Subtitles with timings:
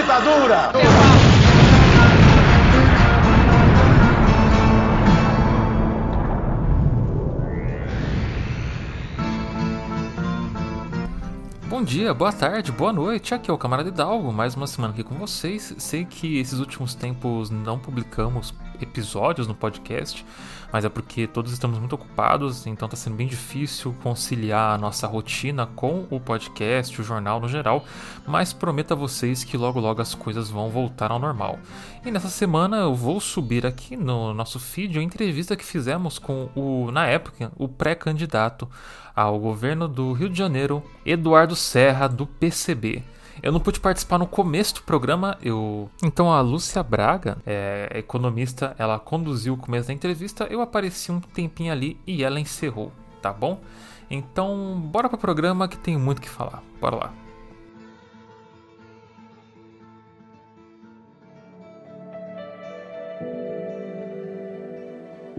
[0.00, 0.72] ditadura!
[11.68, 13.34] Bom dia, boa tarde, boa noite.
[13.34, 15.74] Aqui é o Camarada Hidalgo, mais uma semana aqui com vocês.
[15.78, 20.24] Sei que esses últimos tempos não publicamos episódios no podcast,
[20.72, 25.06] mas é porque todos estamos muito ocupados, então está sendo bem difícil conciliar a nossa
[25.06, 27.84] rotina com o podcast, o jornal no geral,
[28.26, 31.58] mas prometo a vocês que logo logo as coisas vão voltar ao normal.
[32.04, 36.48] E nessa semana eu vou subir aqui no nosso feed a entrevista que fizemos com
[36.54, 38.68] o, na época, o pré-candidato
[39.14, 43.02] ao governo do Rio de Janeiro, Eduardo Serra, do PCB.
[43.42, 45.90] Eu não pude participar no começo do programa, eu.
[46.02, 51.20] Então a Lúcia Braga, é, economista, ela conduziu o começo da entrevista, eu apareci um
[51.20, 53.60] tempinho ali e ela encerrou, tá bom?
[54.10, 56.62] Então, bora pro programa que tem muito que falar.
[56.80, 57.27] Bora lá.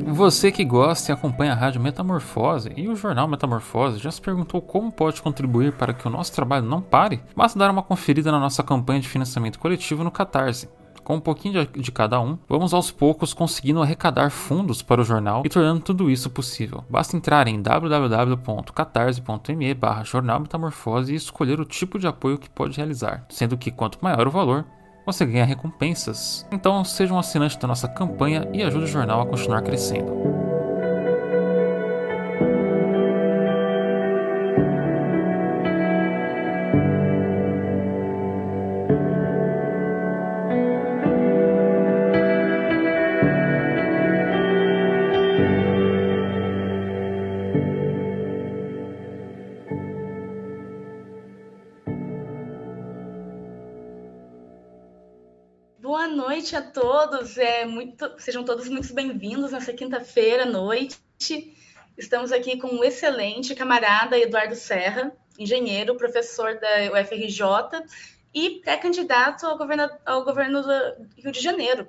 [0.06, 4.60] Você que gosta e acompanha a Rádio Metamorfose e o jornal Metamorfose já se perguntou
[4.62, 7.22] como pode contribuir para que o nosso trabalho não pare?
[7.36, 10.68] Basta dar uma conferida na nossa campanha de financiamento coletivo no Catarse.
[11.04, 15.42] Com um pouquinho de cada um, vamos aos poucos conseguindo arrecadar fundos para o jornal
[15.44, 16.86] e tornando tudo isso possível.
[16.88, 22.78] Basta entrar em www.catarse.me barra jornal metamorfose e escolher o tipo de apoio que pode
[22.78, 24.68] realizar, sendo que quanto maior o valor,
[25.12, 26.46] você ganha recompensas.
[26.52, 30.49] Então seja um assinante da nossa campanha e ajude o jornal a continuar crescendo.
[57.08, 57.38] Todos.
[57.38, 60.98] É muito, sejam todos muito bem-vindos nessa quinta-feira à noite.
[61.98, 67.86] Estamos aqui com um excelente camarada Eduardo Serra, engenheiro, professor da UFRJ
[68.34, 69.58] e pré-candidato ao
[70.06, 71.88] ao governo do Rio de Janeiro.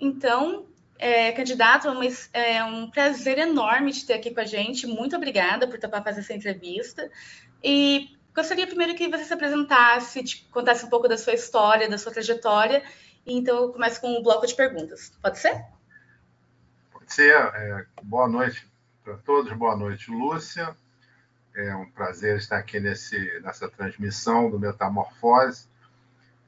[0.00, 0.66] Então,
[0.98, 1.86] é, candidato,
[2.32, 4.88] é, é um prazer enorme te ter aqui com a gente.
[4.88, 7.08] Muito obrigada por topar fazer essa entrevista.
[7.62, 11.96] E gostaria primeiro que você se apresentasse, te contasse um pouco da sua história, da
[11.96, 12.82] sua trajetória
[13.26, 15.12] então eu começo com um bloco de perguntas.
[15.20, 15.64] Pode ser?
[16.92, 17.34] Pode ser.
[17.34, 18.66] É, boa noite
[19.02, 20.76] para todos, boa noite, Lúcia.
[21.54, 25.68] É um prazer estar aqui nesse, nessa transmissão do Metamorfose.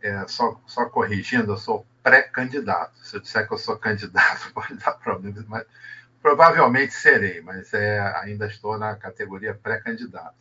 [0.02, 2.98] É, só, só corrigindo, eu sou pré-candidato.
[2.98, 5.66] Se eu disser que eu sou candidato, pode dar problema, mas
[6.20, 10.34] provavelmente serei, mas é, ainda estou na categoria pré-candidato.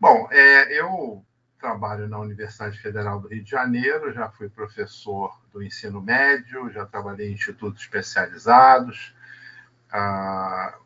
[0.00, 1.24] Bom, é, eu
[1.64, 6.84] trabalho na Universidade Federal do Rio de Janeiro, já fui professor do ensino médio, já
[6.84, 9.14] trabalhei em institutos especializados,
[9.90, 10.76] ah,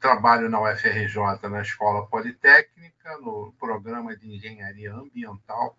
[0.00, 5.78] trabalho na UFRJ, na Escola Politécnica, no programa de Engenharia Ambiental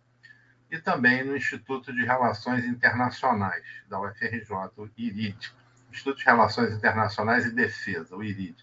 [0.72, 5.54] e também no Instituto de Relações Internacionais da UFRJ, o IRID,
[5.92, 8.56] Instituto de Relações Internacionais e Defesa, o IRID.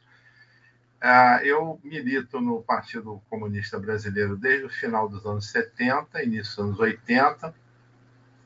[1.00, 6.58] Ah, eu milito no Partido Comunista Brasileiro desde o final dos anos 70, início dos
[6.58, 7.54] anos 80.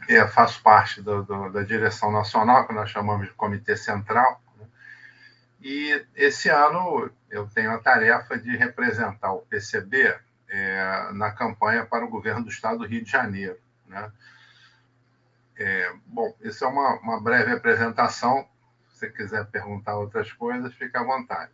[0.09, 4.41] É, faço parte do, do, da direção nacional, que nós chamamos de Comitê Central.
[4.56, 4.66] Né?
[5.60, 10.16] E esse ano eu tenho a tarefa de representar o PCB
[10.48, 13.59] é, na campanha para o governo do Estado do Rio de Janeiro.
[13.88, 14.12] Né?
[15.56, 18.47] É, bom, isso é uma, uma breve apresentação.
[18.91, 21.50] Se você quiser perguntar outras coisas, fique à vontade.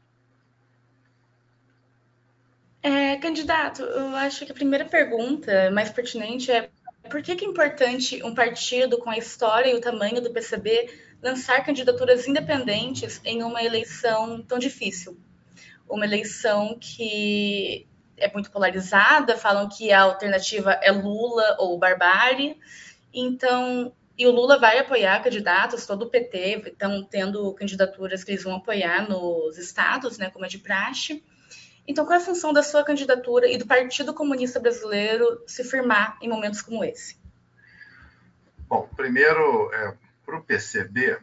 [2.82, 6.70] É, candidato, eu acho que a primeira pergunta mais pertinente é
[7.10, 10.88] por que, que é importante um partido com a história e o tamanho do PCB
[11.22, 15.18] lançar candidaturas independentes em uma eleição tão difícil?
[15.88, 17.86] Uma eleição que
[18.16, 22.56] é muito polarizada, falam que a alternativa é Lula ou barbárie.
[23.12, 28.44] Então, e o Lula vai apoiar candidatos, todo o PT estão tendo candidaturas que eles
[28.44, 31.24] vão apoiar nos estados, né, como é de praxe.
[31.90, 36.16] Então, qual é a função da sua candidatura e do Partido Comunista Brasileiro se firmar
[36.22, 37.18] em momentos como esse?
[38.68, 41.18] Bom, primeiro, é, para o PCB,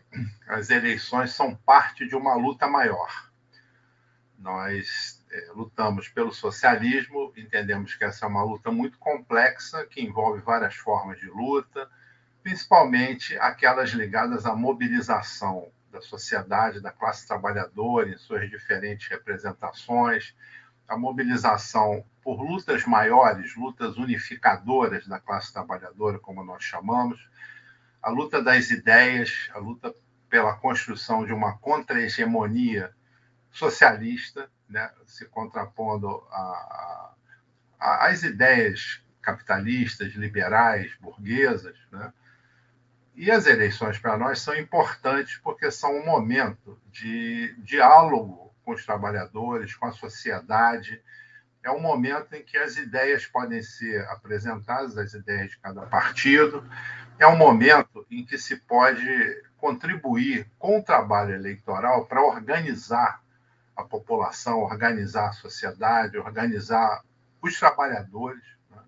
[0.45, 3.31] as eleições são parte de uma luta maior.
[4.37, 10.41] Nós é, lutamos pelo socialismo, entendemos que essa é uma luta muito complexa, que envolve
[10.41, 11.89] várias formas de luta,
[12.43, 20.35] principalmente aquelas ligadas à mobilização da sociedade, da classe trabalhadora, em suas diferentes representações,
[20.87, 27.29] a mobilização por lutas maiores, lutas unificadoras da classe trabalhadora, como nós chamamos,
[28.01, 29.93] a luta das ideias, a luta
[30.29, 32.93] pela construção de uma contra-hegemonia
[33.51, 36.23] socialista, né, se contrapondo
[37.79, 41.77] às ideias capitalistas, liberais, burguesas.
[41.91, 42.13] Né?
[43.15, 48.85] E as eleições para nós são importantes porque são um momento de diálogo com os
[48.85, 51.01] trabalhadores, com a sociedade.
[51.63, 56.69] É um momento em que as ideias podem ser apresentadas, as ideias de cada partido.
[57.17, 63.23] É um momento em que se pode contribuir com o trabalho eleitoral para organizar
[63.73, 67.01] a população, organizar a sociedade, organizar
[67.41, 68.43] os trabalhadores.
[68.69, 68.81] Né?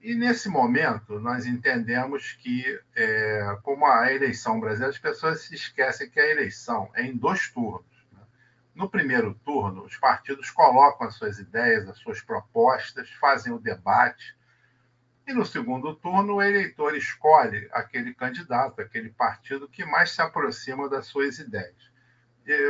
[0.00, 6.08] E nesse momento nós entendemos que, é, como a eleição brasileira, as pessoas se esquecem
[6.08, 7.91] que a eleição é em dois turnos.
[8.74, 14.34] No primeiro turno, os partidos colocam as suas ideias, as suas propostas, fazem o debate.
[15.26, 20.88] E no segundo turno, o eleitor escolhe aquele candidato, aquele partido que mais se aproxima
[20.88, 21.92] das suas ideias.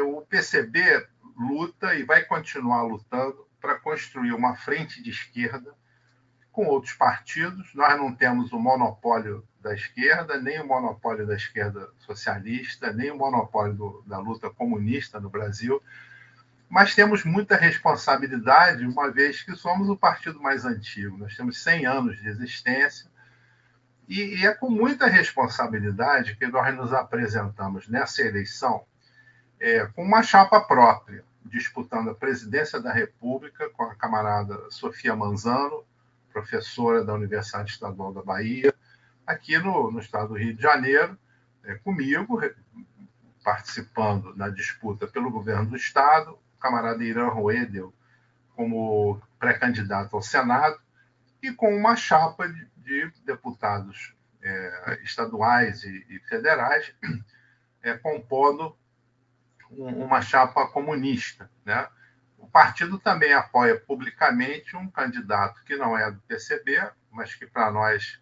[0.06, 1.06] O PCB
[1.36, 5.74] luta e vai continuar lutando para construir uma frente de esquerda
[6.50, 7.72] com outros partidos.
[7.74, 13.16] Nós não temos o monopólio da esquerda, nem o monopólio da esquerda socialista, nem o
[13.16, 15.82] monopólio do, da luta comunista no Brasil,
[16.68, 21.18] mas temos muita responsabilidade, uma vez que somos o partido mais antigo.
[21.18, 23.10] Nós temos 100 anos de existência
[24.08, 28.84] e, e é com muita responsabilidade que nós nos apresentamos nessa eleição
[29.60, 35.84] é, com uma chapa própria disputando a presidência da República com a camarada Sofia Manzano,
[36.32, 38.74] professora da Universidade Estadual da Bahia,
[39.26, 41.18] aqui no, no estado do Rio de Janeiro,
[41.64, 42.40] é, comigo,
[43.44, 47.92] participando na disputa pelo governo do estado, o camarada Irã Roedel
[48.54, 50.78] como pré-candidato ao Senado,
[51.42, 56.94] e com uma chapa de, de deputados é, estaduais e, e federais,
[57.82, 58.76] é, compondo
[59.70, 61.50] uma chapa comunista.
[61.64, 61.88] Né?
[62.38, 67.70] O partido também apoia publicamente um candidato que não é do PCB, mas que para
[67.70, 68.20] nós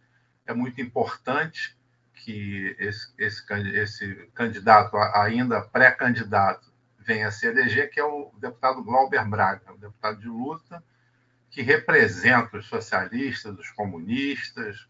[0.50, 1.76] é muito importante
[2.12, 3.44] que esse, esse,
[3.74, 9.78] esse candidato, ainda pré-candidato, venha a se eleger, que é o deputado Glauber Braga, um
[9.78, 10.82] deputado de luta
[11.50, 14.86] que representa os socialistas, os comunistas,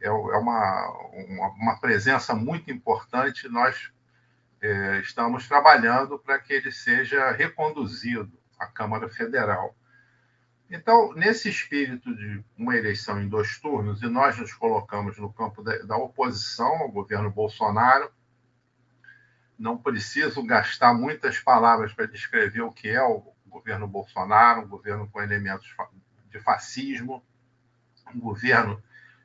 [0.00, 3.48] é, é uma, uma, uma presença muito importante.
[3.48, 3.92] Nós
[4.60, 9.76] é, estamos trabalhando para que ele seja reconduzido à Câmara Federal.
[10.70, 15.62] Então, nesse espírito de uma eleição em dois turnos, e nós nos colocamos no campo
[15.62, 18.10] da, oposição ao governo Bolsonaro,
[19.58, 25.08] não preciso gastar muitas palavras para descrever o que é o governo Bolsonaro, um governo
[25.08, 25.68] com elementos
[26.30, 27.22] de fascismo,
[28.14, 28.80] um governo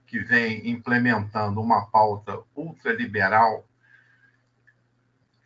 [0.08, 3.68] que vem implementando uma pauta ultraliberal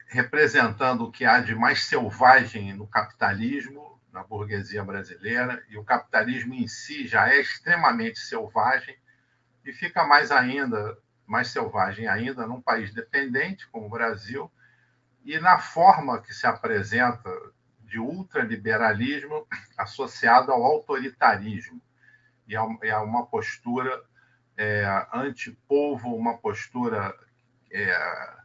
[0.10, 6.54] representando o que há de mais selvagem no capitalismo, na burguesia brasileira, e o capitalismo
[6.54, 8.98] em si já é extremamente selvagem
[9.64, 14.52] e fica mais ainda, mais selvagem ainda num país dependente como o Brasil,
[15.24, 17.30] e na forma que se apresenta
[17.82, 19.48] de ultraliberalismo
[19.78, 21.82] associado ao autoritarismo.
[22.48, 24.04] E é uma postura
[24.58, 27.16] é, anti-povo, uma postura
[27.72, 28.39] é,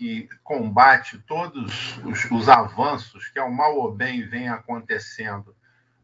[0.00, 5.54] que combate todos os, os avanços que, ao mal ou bem, vem acontecendo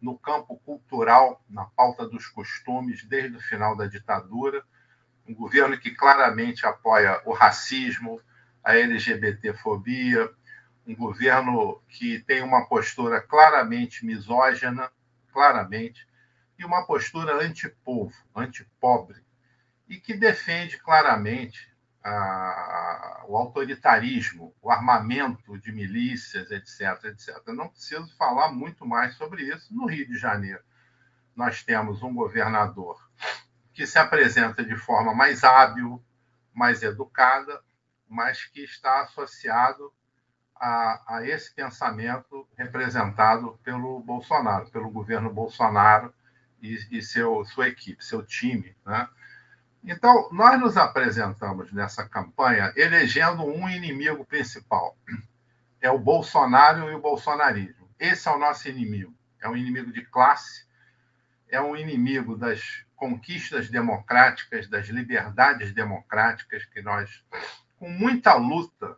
[0.03, 4.63] no campo cultural, na pauta dos costumes, desde o final da ditadura.
[5.27, 8.21] Um governo que claramente apoia o racismo,
[8.63, 10.31] a LGBTfobia,
[10.87, 14.91] um governo que tem uma postura claramente misógina,
[15.33, 16.07] claramente,
[16.59, 19.25] e uma postura antipovo, antipobre,
[19.89, 21.75] e que defende claramente
[22.09, 27.43] a, o autoritarismo, o armamento de milícias, etc, etc.
[27.49, 29.75] não preciso falar muito mais sobre isso.
[29.75, 30.63] No Rio de Janeiro,
[31.35, 32.97] nós temos um governador
[33.73, 36.03] que se apresenta de forma mais hábil,
[36.55, 37.61] mais educada,
[38.09, 39.93] mas que está associado
[40.55, 46.15] a, a esse pensamento representado pelo Bolsonaro, pelo governo Bolsonaro
[46.63, 49.09] e, e seu, sua equipe, seu time, né?
[49.87, 54.99] Então, nós nos apresentamos nessa campanha elegendo um inimigo principal.
[55.81, 57.89] É o Bolsonaro e o bolsonarismo.
[57.97, 59.15] Esse é o nosso inimigo.
[59.41, 60.67] É um inimigo de classe,
[61.49, 67.23] é um inimigo das conquistas democráticas, das liberdades democráticas que nós,
[67.79, 68.97] com muita luta,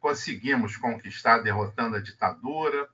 [0.00, 2.88] conseguimos conquistar, derrotando a ditadura,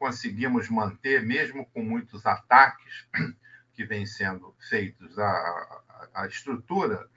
[0.00, 3.06] conseguimos manter, mesmo com muitos ataques
[3.72, 5.16] que vêm sendo feitos
[6.14, 7.08] à estrutura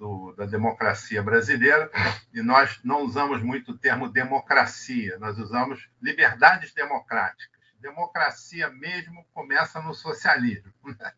[0.00, 1.90] do, da democracia brasileira,
[2.32, 7.60] e nós não usamos muito o termo democracia, nós usamos liberdades democráticas.
[7.78, 11.12] Democracia mesmo começa no socialismo, né?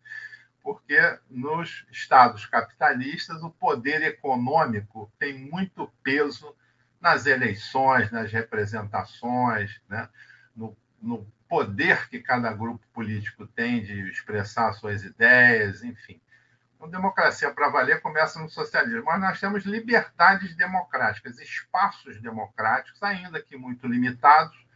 [0.63, 6.55] porque nos estados capitalistas o poder econômico tem muito peso
[7.01, 10.09] nas eleições, nas representações, né?
[10.55, 16.21] no, no poder que cada grupo político tem de expressar suas ideias, enfim.
[16.83, 23.41] Então, democracia para valer começa no socialismo, mas nós temos liberdades democráticas, espaços democráticos, ainda
[23.41, 24.67] que muito limitados,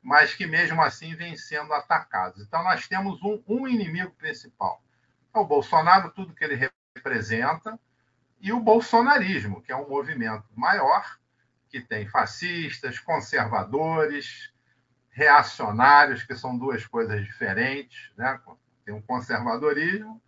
[0.00, 2.42] mas que mesmo assim vêm sendo atacados.
[2.42, 4.80] Então, nós temos um, um inimigo principal:
[5.34, 7.76] é o Bolsonaro, tudo que ele representa,
[8.40, 11.18] e o bolsonarismo, que é um movimento maior,
[11.68, 14.52] que tem fascistas, conservadores,
[15.10, 18.12] reacionários, que são duas coisas diferentes.
[18.16, 18.40] Né?
[18.84, 20.22] Tem um conservadorismo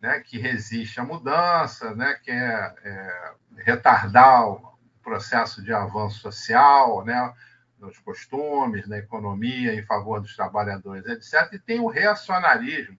[0.00, 7.04] né, que resiste à mudança, né, quer é, é, retardar o processo de avanço social,
[7.04, 7.34] né,
[7.78, 11.52] nos costumes, na economia, em favor dos trabalhadores, etc.
[11.52, 12.98] E tem o reacionarismo,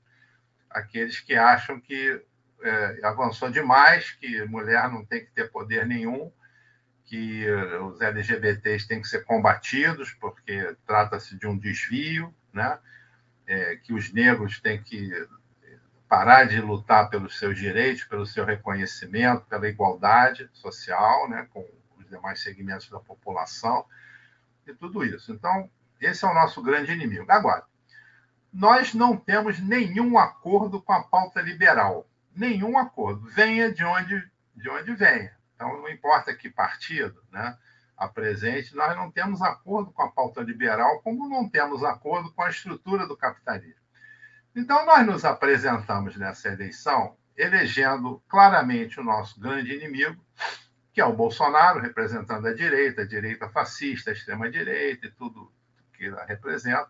[0.70, 2.24] aqueles que acham que
[2.64, 6.32] é, avançou demais, que mulher não tem que ter poder nenhum,
[7.06, 7.46] que
[7.84, 12.80] os LGBTs têm que ser combatidos, porque trata-se de um desvio, né?
[13.46, 15.12] É, que os negros têm que
[16.12, 21.66] parar de lutar pelos seus direitos, pelo seu reconhecimento, pela igualdade social né, com
[21.98, 23.86] os demais segmentos da população
[24.68, 25.32] e tudo isso.
[25.32, 27.32] Então, esse é o nosso grande inimigo.
[27.32, 27.64] Agora,
[28.52, 32.06] nós não temos nenhum acordo com a pauta liberal.
[32.36, 33.30] Nenhum acordo.
[33.30, 35.34] Venha de onde, de onde venha.
[35.56, 37.58] Então, não importa que partido né,
[37.96, 42.50] apresente, nós não temos acordo com a pauta liberal, como não temos acordo com a
[42.50, 43.81] estrutura do capitalismo.
[44.54, 50.22] Então, nós nos apresentamos nessa eleição elegendo claramente o nosso grande inimigo,
[50.94, 55.52] que é o Bolsonaro, representando a direita, a direita fascista, a extrema-direita e tudo
[55.94, 56.90] que ela representa.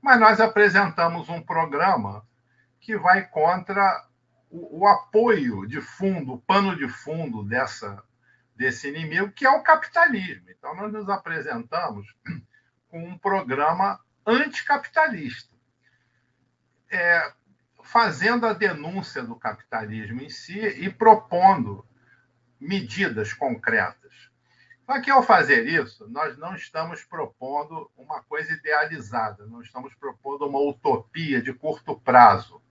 [0.00, 2.24] Mas nós apresentamos um programa
[2.80, 4.06] que vai contra
[4.48, 8.00] o, o apoio de fundo, o pano de fundo dessa,
[8.54, 10.48] desse inimigo, que é o capitalismo.
[10.50, 12.06] Então, nós nos apresentamos
[12.88, 15.51] com um programa anticapitalista
[16.92, 17.32] é,
[17.82, 21.84] fazendo a denúncia do capitalismo em si e propondo
[22.60, 24.02] medidas concretas.
[24.84, 30.46] Só que ao fazer isso, nós não estamos propondo uma coisa idealizada, não estamos propondo
[30.46, 32.62] uma utopia de curto prazo.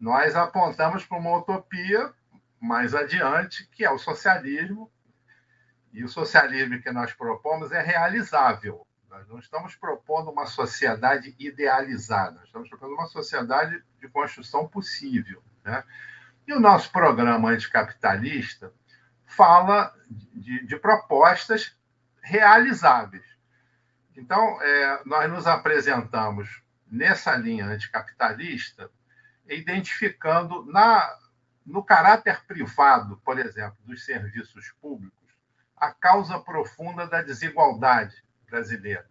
[0.00, 2.12] Nós apontamos para uma utopia
[2.60, 4.90] mais adiante, que é o socialismo,
[5.92, 8.84] e o socialismo que nós propomos é realizável.
[9.14, 15.40] Nós não estamos propondo uma sociedade idealizada, estamos propondo uma sociedade de construção possível.
[15.62, 15.84] Né?
[16.48, 18.72] E o nosso programa anticapitalista
[19.24, 21.78] fala de, de propostas
[22.20, 23.24] realizáveis.
[24.16, 28.90] Então, é, nós nos apresentamos nessa linha anticapitalista,
[29.48, 31.16] identificando na,
[31.64, 35.14] no caráter privado, por exemplo, dos serviços públicos,
[35.76, 39.04] a causa profunda da desigualdade brasileira,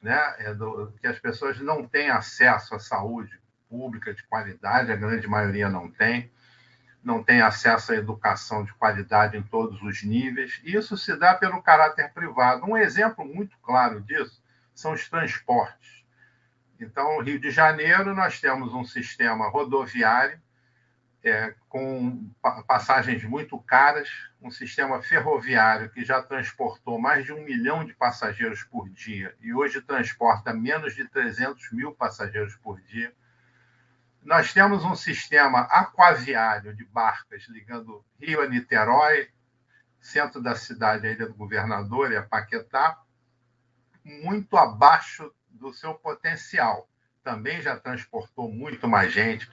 [0.00, 0.34] né?
[0.38, 3.38] É do, que as pessoas não têm acesso à saúde
[3.68, 6.30] pública de qualidade, a grande maioria não tem,
[7.02, 10.60] não tem acesso à educação de qualidade em todos os níveis.
[10.64, 12.64] Isso se dá pelo caráter privado.
[12.64, 14.42] Um exemplo muito claro disso
[14.74, 16.02] são os transportes.
[16.80, 20.40] Então, Rio de Janeiro, nós temos um sistema rodoviário
[21.24, 22.30] é, com
[22.66, 24.08] passagens muito caras,
[24.40, 29.54] um sistema ferroviário que já transportou mais de um milhão de passageiros por dia e
[29.54, 33.14] hoje transporta menos de 300 mil passageiros por dia.
[34.22, 39.28] Nós temos um sistema aquaviário de barcas ligando Rio a Niterói,
[40.00, 42.98] centro da cidade, a Ilha do Governador e a Paquetá,
[44.04, 46.88] muito abaixo do seu potencial.
[47.22, 49.48] Também já transportou muito mais gente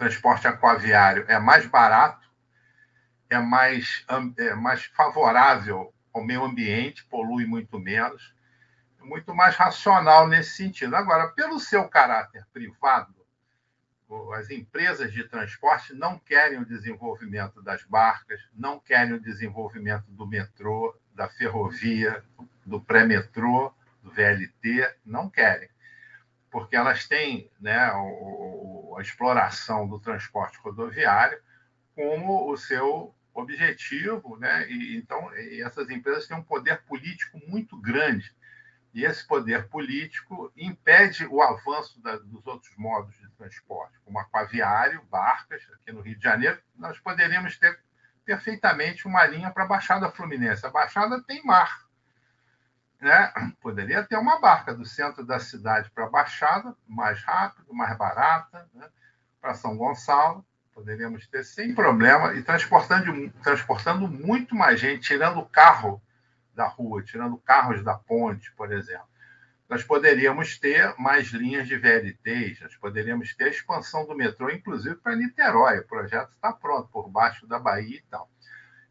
[0.00, 2.26] transporte aquaviário é mais barato,
[3.28, 4.02] é mais,
[4.38, 8.34] é mais favorável ao meio ambiente, polui muito menos,
[8.98, 10.96] é muito mais racional nesse sentido.
[10.96, 13.14] Agora, pelo seu caráter privado,
[14.34, 20.26] as empresas de transporte não querem o desenvolvimento das barcas, não querem o desenvolvimento do
[20.26, 22.24] metrô, da ferrovia,
[22.64, 25.68] do pré-metrô, do VLT, não querem
[26.50, 31.40] porque elas têm né, o, a exploração do transporte rodoviário
[31.94, 34.68] como o seu objetivo, né?
[34.70, 38.34] E, então e essas empresas têm um poder político muito grande
[38.92, 45.02] E esse poder político impede o avanço da, dos outros modos de transporte, como aquaviário,
[45.10, 45.62] barcas.
[45.74, 47.78] Aqui no Rio de Janeiro, nós poderíamos ter
[48.24, 50.66] perfeitamente uma linha para a Baixada Fluminense.
[50.66, 51.88] A Baixada tem mar.
[53.00, 53.32] Né?
[53.60, 58.68] Poderia ter uma barca do centro da cidade para a Baixada, mais rápido, mais barata,
[58.74, 58.88] né?
[59.40, 60.44] para São Gonçalo.
[60.74, 66.00] Poderíamos ter sem problema e transportando, transportando muito mais gente, tirando o carro
[66.54, 69.08] da rua, tirando carros da ponte, por exemplo.
[69.68, 74.96] Nós poderíamos ter mais linhas de VLTs, nós poderíamos ter a expansão do metrô, inclusive
[74.96, 75.78] para Niterói.
[75.78, 78.28] O projeto está pronto, por baixo da Bahia e tal.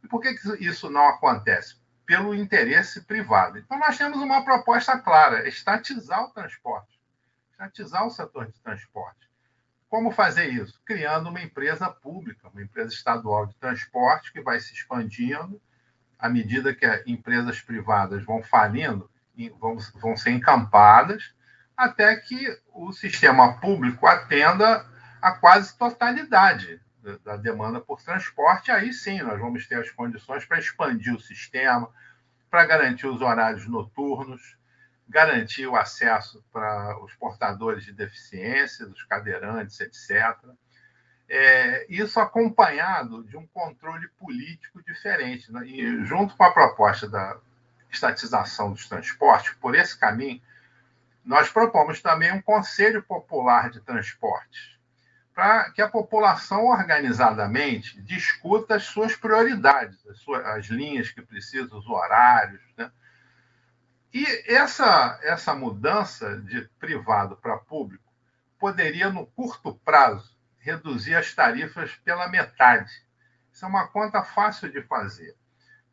[0.04, 1.79] E por que isso não acontece?
[2.10, 3.60] Pelo interesse privado.
[3.60, 7.00] Então, nós temos uma proposta clara: estatizar o transporte,
[7.52, 9.30] estatizar o setor de transporte.
[9.88, 10.82] Como fazer isso?
[10.84, 15.62] Criando uma empresa pública, uma empresa estadual de transporte que vai se expandindo
[16.18, 19.08] à medida que as empresas privadas vão falindo,
[19.60, 21.32] vão, vão ser encampadas,
[21.78, 24.84] até que o sistema público atenda
[25.22, 26.82] a quase totalidade
[27.24, 28.72] da demanda por transporte.
[28.72, 31.90] Aí sim, nós vamos ter as condições para expandir o sistema,
[32.50, 34.58] para garantir os horários noturnos,
[35.08, 40.38] garantir o acesso para os portadores de deficiência, dos cadeirantes, etc.
[41.28, 45.52] É, isso acompanhado de um controle político diferente.
[45.52, 45.66] Né?
[45.66, 47.38] E junto com a proposta da
[47.92, 50.42] estatização dos transportes, por esse caminho,
[51.24, 54.79] nós propomos também um Conselho Popular de Transportes,
[55.40, 61.80] para que a população organizadamente discuta as suas prioridades, as, suas, as linhas que precisam,
[61.80, 62.62] os horários.
[62.76, 62.92] Né?
[64.14, 68.04] E essa, essa mudança de privado para público
[68.60, 72.92] poderia, no curto prazo, reduzir as tarifas pela metade.
[73.50, 75.38] Isso é uma conta fácil de fazer.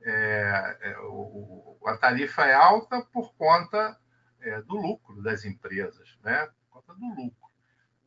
[0.03, 3.97] É, é, o, a tarifa é alta por conta
[4.41, 6.49] é, do lucro das empresas, né?
[6.69, 7.46] por conta do lucro.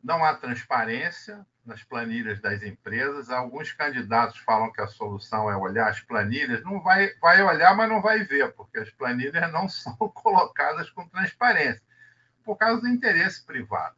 [0.02, 3.30] Não há transparência nas planilhas das empresas.
[3.30, 6.62] Alguns candidatos falam que a solução é olhar as planilhas.
[6.62, 11.08] Não vai, vai olhar, mas não vai ver, porque as planilhas não são colocadas com
[11.08, 11.82] transparência,
[12.44, 13.94] por causa do interesse privado.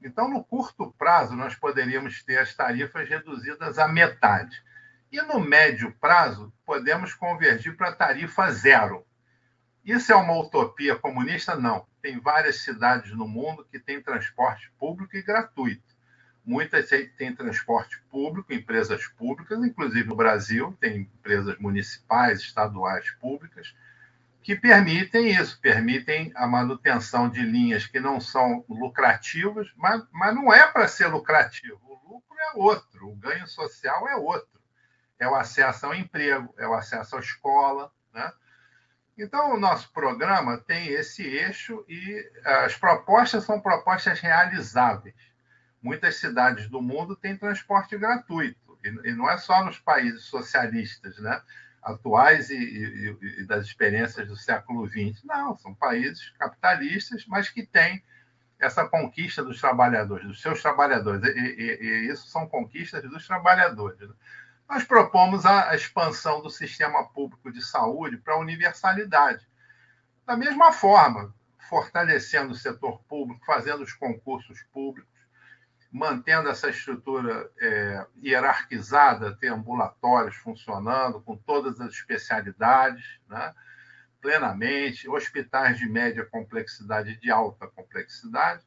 [0.00, 4.62] Então, no curto prazo, nós poderíamos ter as tarifas reduzidas à metade.
[5.10, 9.04] E no médio prazo, podemos convergir para tarifa zero.
[9.84, 11.56] Isso é uma utopia comunista?
[11.56, 11.86] Não.
[12.08, 15.94] Tem várias cidades no mundo que têm transporte público e gratuito.
[16.42, 23.74] Muitas têm transporte público, empresas públicas, inclusive no Brasil, tem empresas municipais, estaduais, públicas
[24.42, 30.50] que permitem isso, permitem a manutenção de linhas que não são lucrativas, mas, mas não
[30.50, 31.78] é para ser lucrativo.
[31.82, 34.58] O lucro é outro, o ganho social é outro.
[35.18, 37.92] É o acesso ao emprego, é o acesso à escola.
[38.14, 38.32] Né?
[39.18, 45.14] Então, o nosso programa tem esse eixo e as propostas são propostas realizáveis.
[45.82, 51.42] Muitas cidades do mundo têm transporte gratuito, e não é só nos países socialistas, né?
[51.82, 55.24] atuais e, e, e, das experiências do século XX.
[55.24, 58.02] Não, são países capitalistas, mas que têm
[58.58, 61.22] essa conquista dos trabalhadores, dos seus trabalhadores.
[61.24, 64.00] E, e isso são conquistas dos trabalhadores.
[64.00, 64.14] Né?
[64.68, 69.48] Nós propomos a, expansão do sistema público de saúde para a universalidade.
[70.26, 71.34] Da mesma forma,
[71.70, 75.08] fortalecendo o setor público, fazendo os concursos públicos,
[75.90, 83.54] mantendo essa estrutura é, hierarquizada, ter ambulatórios funcionando com todas as especialidades, né,
[84.20, 88.62] plenamente, hospitais de média complexidade e de alta complexidade,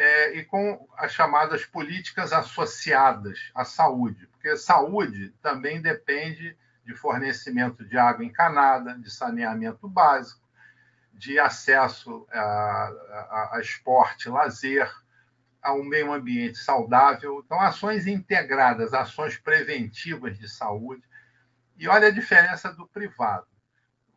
[0.00, 7.84] é, e com as chamadas políticas associadas à saúde, porque saúde também depende de fornecimento
[7.84, 10.40] de água encanada, de saneamento básico,
[11.12, 14.90] de acesso a, a, a esporte, lazer,
[15.60, 17.42] a um meio ambiente saudável.
[17.44, 21.02] Então, ações integradas, ações preventivas de saúde.
[21.76, 23.46] E olha a diferença do privado.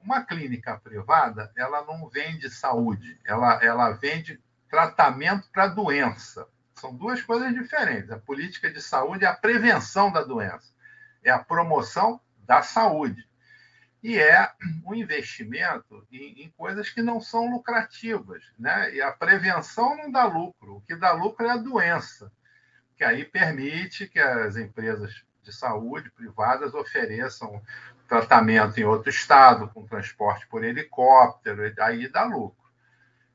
[0.02, 4.41] Uma clínica privada, ela não vende saúde, ela, ela vende
[4.74, 6.48] tratamento para doença.
[6.74, 8.10] São duas coisas diferentes.
[8.10, 10.74] A política de saúde é a prevenção da doença,
[11.24, 13.24] é a promoção da saúde
[14.02, 14.52] e é
[14.84, 18.52] um investimento em, em, coisas que não são lucrativas.
[18.58, 18.96] Né?
[18.96, 22.32] E a prevenção não dá lucro, o que dá lucro é a doença,
[22.98, 27.62] que aí permite que as empresas de saúde privadas ofereçam
[28.08, 32.62] tratamento em outro estado, com transporte por helicóptero, aí dá lucro.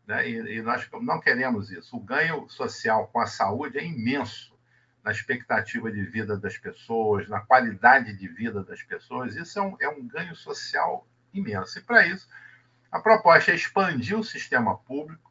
[0.09, 0.29] Né?
[0.29, 1.95] E, e nós não queremos isso.
[1.97, 4.57] O ganho social com a saúde é imenso
[5.05, 9.37] na expectativa de vida das pessoas, na qualidade de vida das pessoas.
[9.37, 11.79] Isso é um, é um ganho social imenso.
[11.79, 12.27] E para isso,
[12.91, 15.31] A proposta é expandir o sistema público,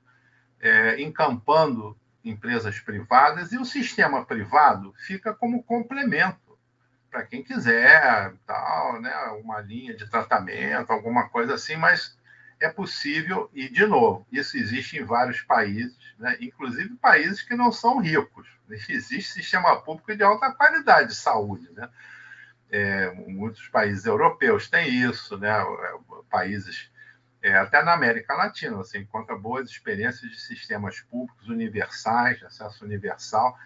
[0.60, 6.58] é, encampando empresas privadas, e o sistema privado fica como complemento
[7.10, 12.17] para quem quiser, tal, né, uma linha de tratamento, alguma coisa assim, mas
[12.60, 17.72] é possível, e de novo, isso existe em vários países, né, inclusive países que não
[17.72, 18.48] são ricos.
[18.90, 21.70] Existe sistema público de alta qualidade de saúde.
[21.72, 21.90] Né?
[22.70, 25.56] É, muitos países europeus têm isso, né?
[26.30, 26.92] países
[27.42, 32.84] é, até na América Latina, você encontra boas experiências de sistemas públicos universais, de acesso
[32.84, 33.58] universal,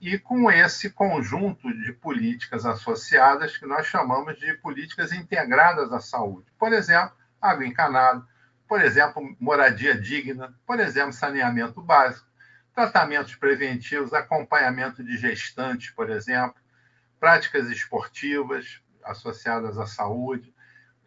[0.00, 6.46] e com esse conjunto de políticas associadas que nós chamamos de políticas integradas à saúde.
[6.58, 8.24] Por exemplo, água encanada,
[8.68, 12.26] por exemplo, moradia digna, por exemplo, saneamento básico,
[12.74, 16.60] tratamentos preventivos, acompanhamento de gestantes, por exemplo,
[17.18, 20.54] práticas esportivas associadas à saúde,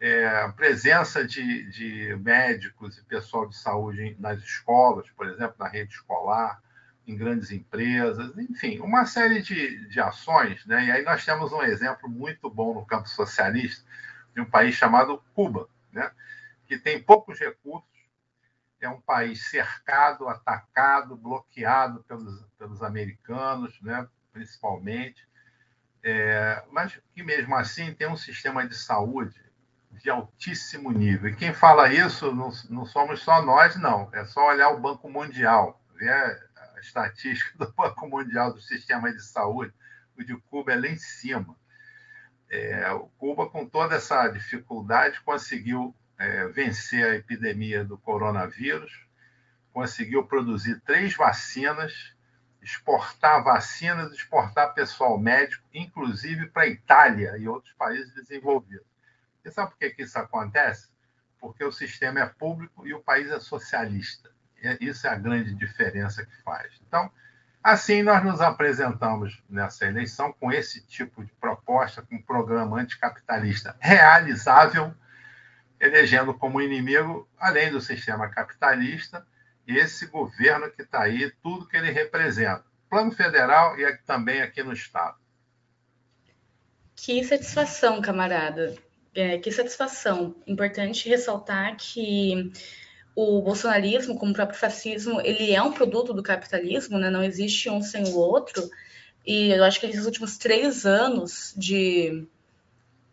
[0.00, 5.92] é, presença de, de, médicos e pessoal de saúde nas escolas, por exemplo, na rede
[5.92, 6.60] escolar,
[7.06, 10.64] em grandes empresas, enfim, uma série de, de ações.
[10.64, 10.86] Né?
[10.86, 13.84] E aí nós temos um exemplo muito bom no campo socialista
[14.34, 16.10] de um país chamado Cuba, né?
[16.70, 17.90] Que tem poucos recursos,
[18.80, 24.06] é um país cercado, atacado, bloqueado pelos, pelos americanos, né?
[24.32, 25.28] principalmente,
[26.00, 29.42] é, mas que mesmo assim tem um sistema de saúde
[29.90, 31.30] de altíssimo nível.
[31.30, 34.08] E quem fala isso não, não somos só nós, não.
[34.12, 39.20] É só olhar o Banco Mundial, ver a estatística do Banco Mundial do sistema de
[39.24, 39.74] saúde.
[40.16, 41.56] O de Cuba é lá em cima.
[42.48, 42.84] É,
[43.18, 49.08] Cuba, com toda essa dificuldade, conseguiu é, vencer a epidemia do coronavírus,
[49.72, 52.14] conseguiu produzir três vacinas,
[52.60, 58.86] exportar vacinas, exportar pessoal médico, inclusive para a Itália e outros países desenvolvidos.
[59.42, 60.90] E sabe por que, que isso acontece?
[61.40, 64.30] Porque o sistema é público e o país é socialista.
[64.78, 66.78] Isso é a grande diferença que faz.
[66.86, 67.10] Então,
[67.64, 73.74] assim nós nos apresentamos nessa eleição com esse tipo de proposta, com um programa anticapitalista
[73.80, 74.94] realizável,
[75.80, 79.26] elegendo como inimigo, além do sistema capitalista,
[79.66, 84.72] esse governo que está aí, tudo que ele representa, plano federal e também aqui no
[84.72, 85.16] Estado.
[86.94, 88.76] Que satisfação, camarada.
[89.14, 90.36] É, que satisfação.
[90.46, 92.52] Importante ressaltar que
[93.14, 97.10] o bolsonarismo, como o próprio fascismo, ele é um produto do capitalismo, né?
[97.10, 98.68] não existe um sem o outro.
[99.26, 102.26] E eu acho que esses últimos três anos de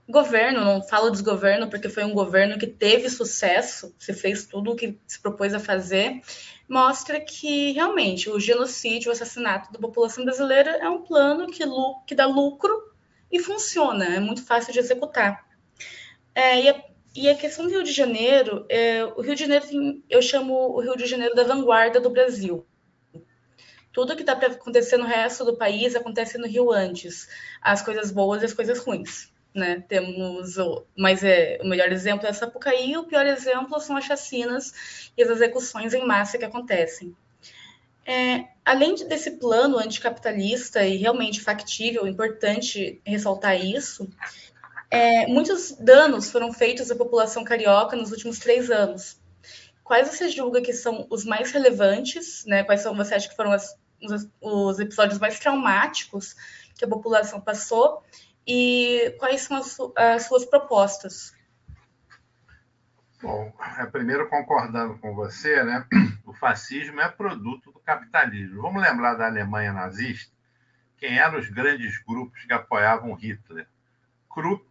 [0.08, 4.76] governo, não falo desgoverno porque foi um governo que teve sucesso, se fez tudo o
[4.76, 6.22] que se propôs a fazer,
[6.68, 11.64] mostra que realmente o genocídio, o assassinato da população brasileira é um plano que,
[12.06, 12.94] que dá lucro
[13.32, 15.46] e funciona, é muito fácil de executar.
[16.34, 16.84] É, e, a,
[17.16, 19.66] e, a, questão do Rio de Janeiro, é, o Rio de Janeiro
[20.10, 22.66] eu chamo o Rio de Janeiro da vanguarda do Brasil.
[23.92, 27.28] Tudo que está para acontecer no resto do país acontece no Rio antes,
[27.60, 29.36] as coisas boas e as coisas ruins.
[29.58, 29.84] Né?
[29.88, 35.12] Temos o, mas é, o melhor exemplo é Sapucaí, o pior exemplo são as chacinas
[35.18, 37.16] e as execuções em massa que acontecem.
[38.06, 44.08] É, além desse plano anticapitalista e realmente factível, importante ressaltar isso,
[44.92, 49.20] é, muitos danos foram feitos à população carioca nos últimos três anos.
[49.84, 52.46] Quais você julga que são os mais relevantes?
[52.46, 52.64] Né?
[52.64, 56.36] Quais são, você acha que foram as, os, os, episódios mais traumáticos
[56.78, 58.04] que a população passou?
[58.48, 61.36] E quais são as, as suas propostas?
[63.22, 65.86] Bom, é, primeiro concordando com você, né?
[66.26, 68.62] O fascismo é produto do capitalismo.
[68.62, 70.32] Vamos lembrar da Alemanha nazista?
[70.98, 73.68] Quem eram os grandes grupos que apoiavam Hitler?
[74.30, 74.66] Krupp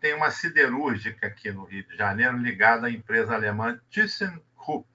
[0.00, 4.88] tem uma siderúrgica aqui no Rio de Janeiro ligada à empresa alemã ThyssenKrupp,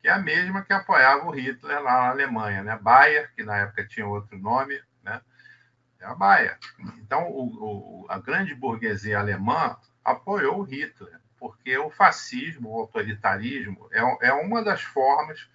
[0.00, 2.78] que é a mesma que apoiava o Hitler lá na Alemanha, né?
[2.80, 4.80] Bayer, que na época tinha outro nome?
[6.00, 6.58] É a Bayer.
[6.98, 14.28] Então, o, o, a grande burguesia alemã apoiou Hitler, porque o fascismo, o autoritarismo, é,
[14.28, 15.48] é uma das formas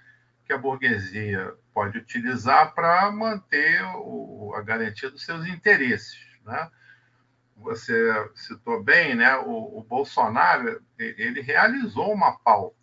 [0.45, 6.69] que a burguesia pode utilizar para manter o, a garantia dos seus interesses, né?
[7.57, 12.75] você citou bem, né, o, o, Bolsonaro ele realizou uma pauta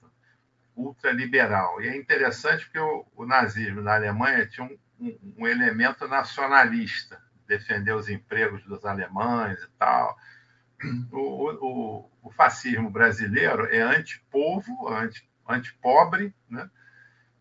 [0.75, 1.81] ultraliberal.
[1.83, 7.23] E é interessante porque o, o nazismo na Alemanha tinha um, um, um, elemento nacionalista,
[7.47, 10.17] defender os empregos dos alemães e tal.
[11.13, 16.69] O, o fascismo brasileiro é antipovo, anti, antipobre, né?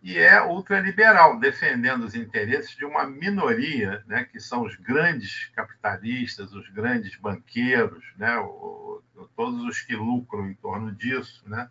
[0.02, 6.54] e é ultraliberal, defendendo os interesses de uma minoria, né, que são os grandes capitalistas,
[6.54, 9.04] os grandes banqueiros, né, o,
[9.36, 11.70] todos os que lucram em torno disso, né,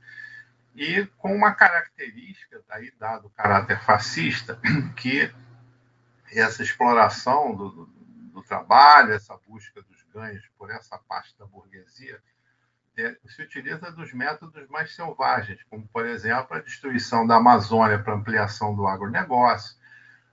[0.76, 4.60] e com uma característica, daí dado o caráter fascista,
[4.96, 5.28] que
[6.32, 7.86] essa exploração do, do,
[8.40, 12.20] do trabalho, essa busca dos ganhos por essa parte da burguesia,
[12.96, 18.14] é, se utiliza dos métodos mais selvagens, como, por exemplo, a destruição da Amazônia para
[18.14, 19.78] ampliação do agronegócio,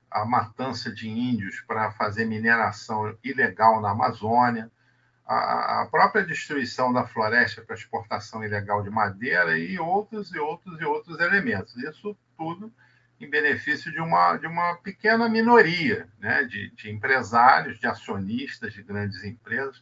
[0.10, 4.72] a matança de índios para fazer mineração ilegal na Amazônia,
[5.26, 10.80] a, a própria destruição da floresta para exportação ilegal de madeira e outros e outros
[10.80, 11.76] e outros elementos.
[11.76, 12.74] Isso tudo
[13.20, 18.84] em benefício de uma, de uma pequena minoria né, de, de empresários, de acionistas de
[18.84, 19.82] grandes empresas,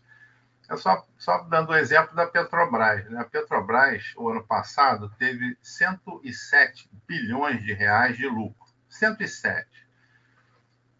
[0.69, 3.07] é só, só dando o exemplo da Petrobras.
[3.09, 3.19] Né?
[3.19, 8.65] A Petrobras, o ano passado, teve 107 bilhões de reais de lucro.
[8.89, 9.67] 107.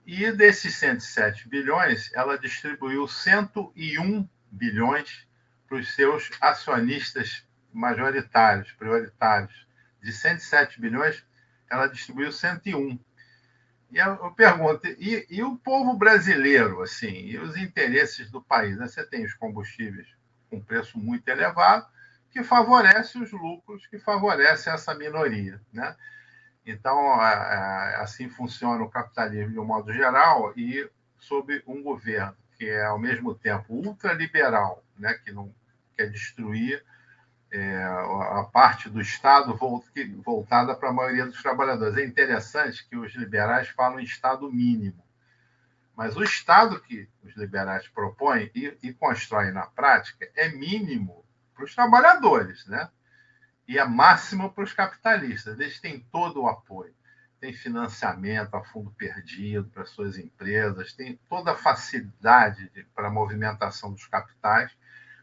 [0.06, 5.28] E desses 107 bilhões, ela distribuiu 101 bilhões
[5.68, 7.44] para os seus acionistas
[7.74, 9.66] majoritários, prioritários.
[10.00, 11.26] De 107 bilhões,
[11.70, 13.00] ela distribuiu 101.
[13.92, 18.78] E eu pergunto, e, e, o povo brasileiro, assim, e os interesses do país?
[18.78, 18.88] Né?
[18.88, 20.08] Você tem os combustíveis
[20.50, 21.86] com preço muito elevado,
[22.32, 25.96] que favorece os lucros, que favorece essa minoria, né?
[26.66, 27.14] Então,
[28.02, 32.98] assim funciona o capitalismo de um modo geral e sob um governo que é, ao
[32.98, 35.14] mesmo tempo, ultraliberal, né?
[35.14, 35.54] que não
[35.96, 36.84] quer destruir
[37.56, 39.58] é, a parte do Estado
[40.24, 41.98] voltada para a maioria dos trabalhadores.
[41.98, 45.02] É interessante que os liberais falam em Estado mínimo,
[45.96, 51.64] mas o Estado que os liberais propõem e, e constroem na prática é mínimo para
[51.64, 52.90] os trabalhadores, né?
[53.66, 55.58] E é máximo para os capitalistas.
[55.58, 56.94] Eles têm todo o apoio.
[57.40, 63.92] Tem financiamento a fundo perdido para suas empresas, tem toda a facilidade para a movimentação
[63.94, 64.76] dos capitais.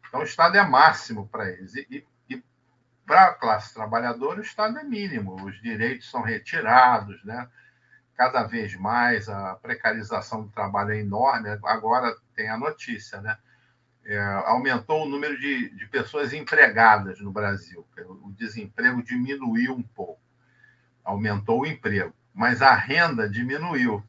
[0.09, 1.75] Então, o Estado é máximo para eles.
[1.75, 2.07] E,
[3.07, 7.49] para a classe trabalhadora, o Estado é mínimo, os direitos são retirados, né?
[8.17, 11.49] cada vez mais a precarização do trabalho é enorme.
[11.65, 13.37] Agora tem a notícia, né?
[14.05, 17.87] É, aumentou o número de, de pessoas empregadas no Brasil.
[18.23, 20.21] O desemprego diminuiu um pouco,
[21.05, 24.03] aumentou o emprego, mas a renda diminuiu.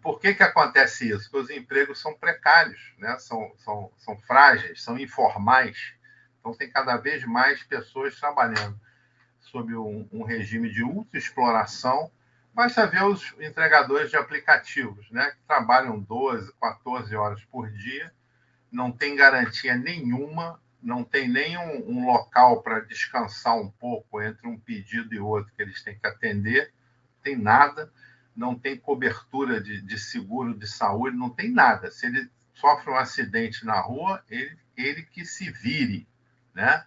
[0.00, 1.30] Por que, que acontece isso?
[1.30, 3.18] Porque os empregos são precários, né?
[3.18, 5.94] são, são, são frágeis, são informais
[6.42, 8.78] então, tem cada vez mais pessoas trabalhando
[9.38, 12.10] sob um, um regime de ultra-exploração.
[12.52, 18.12] Basta ver os entregadores de aplicativos, né, que trabalham 12, 14 horas por dia,
[18.72, 24.48] não tem garantia nenhuma, não tem nem um, um local para descansar um pouco entre
[24.48, 26.72] um pedido e outro que eles têm que atender,
[27.14, 27.92] não tem nada,
[28.34, 31.90] não tem cobertura de, de seguro de saúde, não tem nada.
[31.90, 36.08] Se ele sofre um acidente na rua, ele, ele que se vire
[36.54, 36.84] né?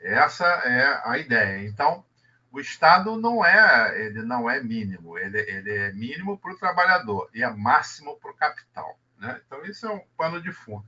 [0.00, 1.66] Essa é a ideia.
[1.66, 2.04] Então,
[2.52, 7.28] o Estado não é, ele não é mínimo, ele, ele é mínimo para o trabalhador
[7.34, 8.98] e é máximo para o capital.
[9.18, 9.40] Né?
[9.46, 10.86] Então, isso é um pano de fundo.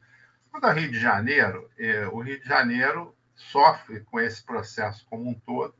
[0.51, 5.29] Quanto ao Rio de Janeiro, é, o Rio de Janeiro sofre com esse processo como
[5.29, 5.75] um todo,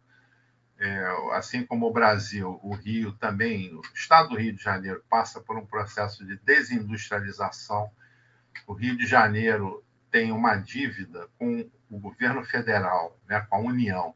[0.79, 5.41] é, assim como o Brasil, o Rio também, o estado do Rio de Janeiro passa
[5.41, 7.91] por um processo de desindustrialização.
[8.67, 9.83] O Rio de Janeiro
[10.17, 14.15] tem uma dívida com o governo federal, né, com a União,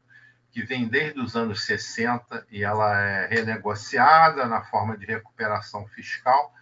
[0.51, 6.55] que vem desde os anos 60 e ela é renegociada na forma de recuperação fiscal,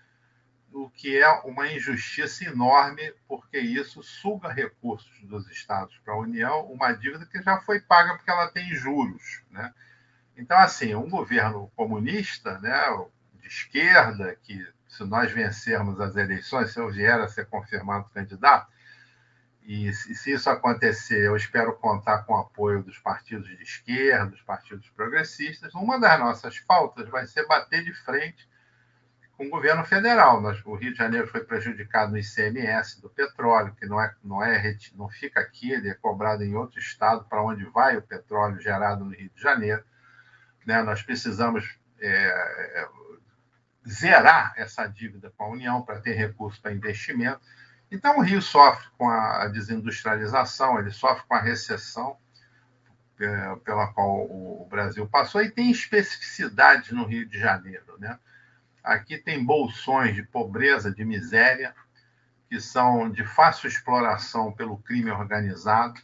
[0.72, 6.66] o que é uma injustiça enorme, porque isso suga recursos dos estados para a União,
[6.66, 9.44] uma dívida que já foi paga porque ela tem juros.
[9.52, 9.72] Né?
[10.36, 12.76] Então, assim, um governo comunista, né,
[13.34, 18.76] de esquerda, que se nós vencermos as eleições, se eu vier a ser confirmado candidato,
[19.68, 24.40] e se isso acontecer, eu espero contar com o apoio dos partidos de esquerda, dos
[24.40, 25.74] partidos progressistas.
[25.74, 28.48] Uma das nossas pautas vai ser bater de frente
[29.36, 30.42] com o governo federal.
[30.64, 34.74] o Rio de Janeiro foi prejudicado no ICMS do petróleo, que não, é, não, é,
[34.94, 39.04] não fica aqui, ele é cobrado em outro estado para onde vai o petróleo gerado
[39.04, 39.84] no Rio de Janeiro.
[40.64, 40.82] Né?
[40.82, 42.88] Nós precisamos é
[43.86, 47.40] zerar essa dívida com a União para ter recurso para investimento
[47.90, 52.16] então, o Rio sofre com a desindustrialização, ele sofre com a recessão
[53.20, 57.98] é, pela qual o Brasil passou, e tem especificidades no Rio de Janeiro.
[57.98, 58.18] Né?
[58.84, 61.74] Aqui tem bolsões de pobreza, de miséria,
[62.48, 66.00] que são de fácil exploração pelo crime organizado,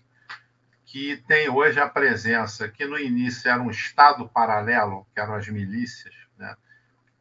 [0.85, 5.49] que tem hoje a presença, que no início era um Estado paralelo, que eram as
[5.49, 6.55] milícias, né,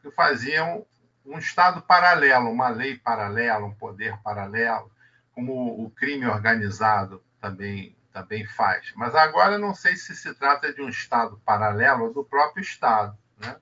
[0.02, 0.86] que faziam
[1.26, 4.92] um Estado paralelo, uma lei paralela, um poder paralelo,
[5.34, 8.92] como o crime organizado também, também faz.
[8.96, 13.18] Mas agora não sei se se trata de um Estado paralelo ou do próprio Estado.
[13.40, 13.56] Né?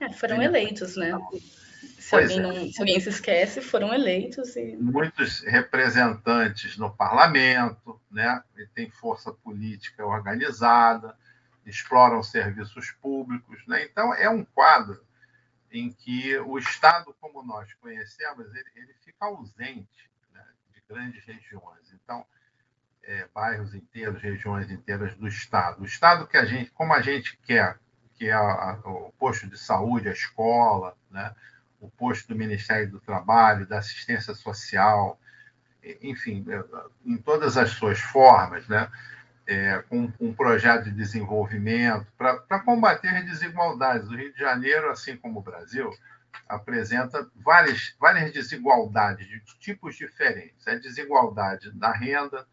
[0.00, 1.12] É, foram eleitos, né?
[1.98, 2.42] Se alguém, é.
[2.42, 4.56] não, se alguém, se esquece, foram eleitos.
[4.56, 4.76] E...
[4.76, 8.42] Muitos representantes no parlamento, né?
[8.74, 11.14] Tem força política organizada,
[11.66, 13.60] exploram serviços públicos.
[13.66, 13.84] Né?
[13.84, 15.04] Então, é um quadro
[15.70, 20.44] em que o Estado, como nós conhecemos, ele, ele fica ausente né?
[20.72, 21.92] de grandes regiões.
[21.92, 22.24] Então,
[23.02, 25.80] é, bairros inteiros, regiões inteiras do Estado.
[25.80, 27.78] O Estado que a gente, como a gente quer,
[28.14, 31.34] que é a, a, o posto de saúde, a escola, né?
[31.80, 35.18] o posto do Ministério do Trabalho, da assistência social,
[36.02, 36.64] enfim, é,
[37.04, 38.90] em todas as suas formas, né?
[39.50, 44.06] É, com um projeto de desenvolvimento para combater as desigualdades.
[44.10, 45.90] O Rio de Janeiro, assim como o Brasil,
[46.46, 50.66] apresenta várias, várias desigualdades de tipos diferentes.
[50.66, 52.46] É a desigualdade na renda,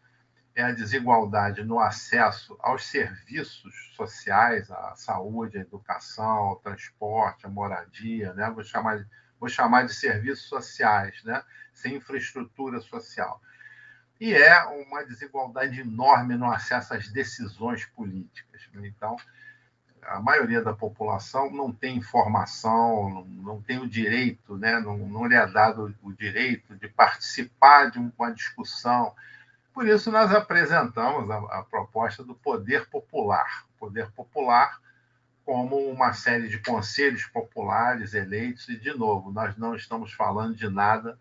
[0.54, 7.48] é a desigualdade no acesso aos serviços sociais, à saúde, à educação, ao transporte, à
[7.48, 8.50] moradia, né?
[8.50, 9.06] vou, chamar,
[9.38, 11.42] vou chamar de serviços sociais, né?
[11.74, 13.40] sem infraestrutura social.
[14.20, 18.62] E é uma desigualdade enorme no acesso às decisões políticas.
[18.74, 19.16] Então,
[20.02, 24.78] a maioria da população não tem informação, não, tem o direito, né?
[24.80, 29.14] não, não lhe é dado o direito de participar de uma discussão
[29.76, 33.66] por isso, nós apresentamos a, a proposta do poder popular.
[33.78, 34.80] Poder popular
[35.44, 40.66] como uma série de conselhos populares eleitos, e, de novo, nós não estamos falando de
[40.66, 41.18] nada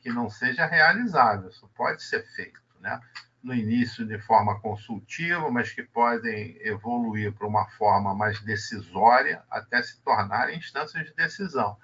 [0.00, 2.60] que não seja realizável, isso pode ser feito.
[2.80, 3.00] Né?
[3.42, 9.82] No início, de forma consultiva, mas que podem evoluir para uma forma mais decisória até
[9.82, 11.76] se tornarem instâncias de decisão.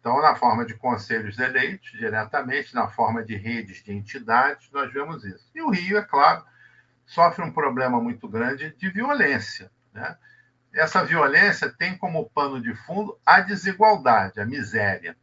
[0.00, 5.24] Então, na forma de conselhos eleitos diretamente, na forma de redes de entidades, nós vemos
[5.24, 5.48] isso.
[5.54, 6.44] E o Rio, é claro,
[7.06, 9.70] sofre um problema muito grande de violência.
[9.92, 10.16] Né?
[10.74, 15.16] Essa violência tem como pano de fundo a desigualdade, a miséria.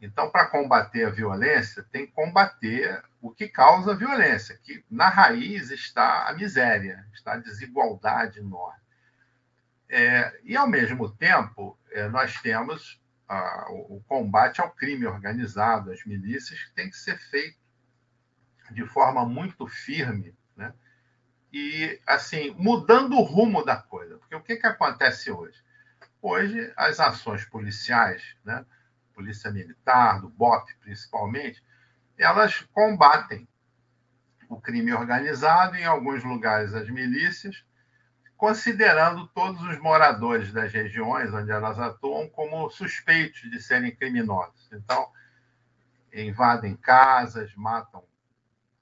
[0.00, 5.08] Então, para combater a violência, tem que combater o que causa a violência, que na
[5.08, 8.80] raiz está a miséria, está a desigualdade enorme.
[9.88, 12.98] É, e, ao mesmo tempo, é, nós temos
[13.68, 17.56] o combate ao crime organizado, às milícias, que tem que ser feito
[18.72, 20.74] de forma muito firme, né?
[21.52, 24.18] E, assim, mudando o rumo da coisa.
[24.18, 25.62] Porque o que, que acontece hoje?
[26.20, 28.64] Hoje, as ações policiais, né?
[29.20, 31.62] Polícia Militar, do BOP principalmente,
[32.16, 33.46] elas combatem
[34.48, 37.62] o crime organizado, em alguns lugares as milícias,
[38.34, 44.70] considerando todos os moradores das regiões onde elas atuam como suspeitos de serem criminosos.
[44.72, 45.12] Então,
[46.10, 48.02] invadem casas, matam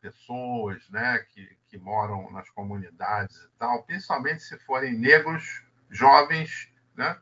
[0.00, 7.20] pessoas né, que, que moram nas comunidades e tal, principalmente se forem negros, jovens né,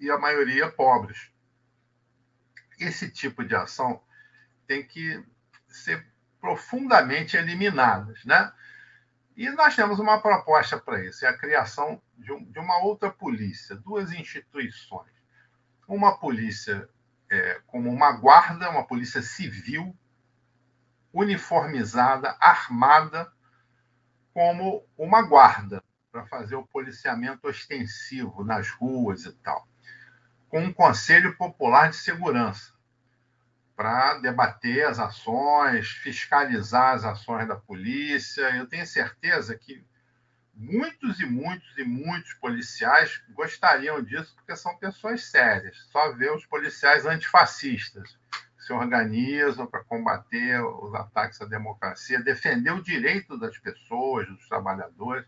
[0.00, 1.33] e a maioria pobres.
[2.78, 4.02] Esse tipo de ação
[4.66, 5.24] tem que
[5.68, 6.06] ser
[6.40, 8.52] profundamente eliminadas, né?
[9.36, 13.10] E nós temos uma proposta para isso: é a criação de, um, de, uma outra
[13.10, 15.12] polícia, duas instituições.
[15.88, 16.88] Uma polícia
[17.30, 19.96] é, como uma guarda, uma polícia civil,
[21.12, 23.30] uniformizada, armada,
[24.32, 29.66] como uma guarda, para fazer o policiamento ostensivo nas ruas e tal,
[30.54, 32.72] com um conselho popular de segurança
[33.74, 38.56] para debater as ações, fiscalizar as ações da polícia.
[38.56, 39.84] Eu tenho certeza que
[40.54, 45.76] muitos e muitos e muitos policiais gostariam disso, porque são pessoas sérias.
[45.90, 48.16] Só ver os policiais antifascistas
[48.56, 55.26] se organizam para combater os ataques à democracia, defender o direito das pessoas, dos trabalhadores.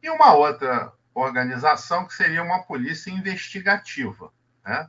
[0.00, 4.32] E uma outra organização que seria uma polícia investigativa,
[4.64, 4.88] né?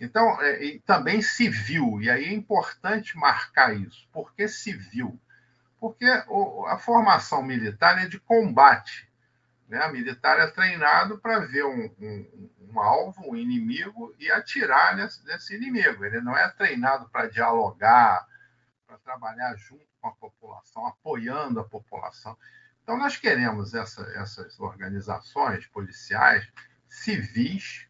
[0.00, 4.08] Então, é, e também civil, e aí é importante marcar isso.
[4.12, 5.20] Por que civil?
[5.78, 9.08] Porque a formação militar é de combate.
[9.68, 9.78] Né?
[9.78, 15.24] A militar é treinado para ver um, um, um, alvo, um inimigo, e atirar nesse,
[15.26, 16.04] nesse inimigo.
[16.04, 18.26] Ele não é treinado para dialogar,
[18.86, 22.36] para trabalhar junto com a população, apoiando a população.
[22.84, 26.46] Então, nós queremos essa, essas organizações policiais
[26.88, 27.88] civis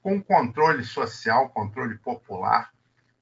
[0.00, 2.70] com controle social, controle popular,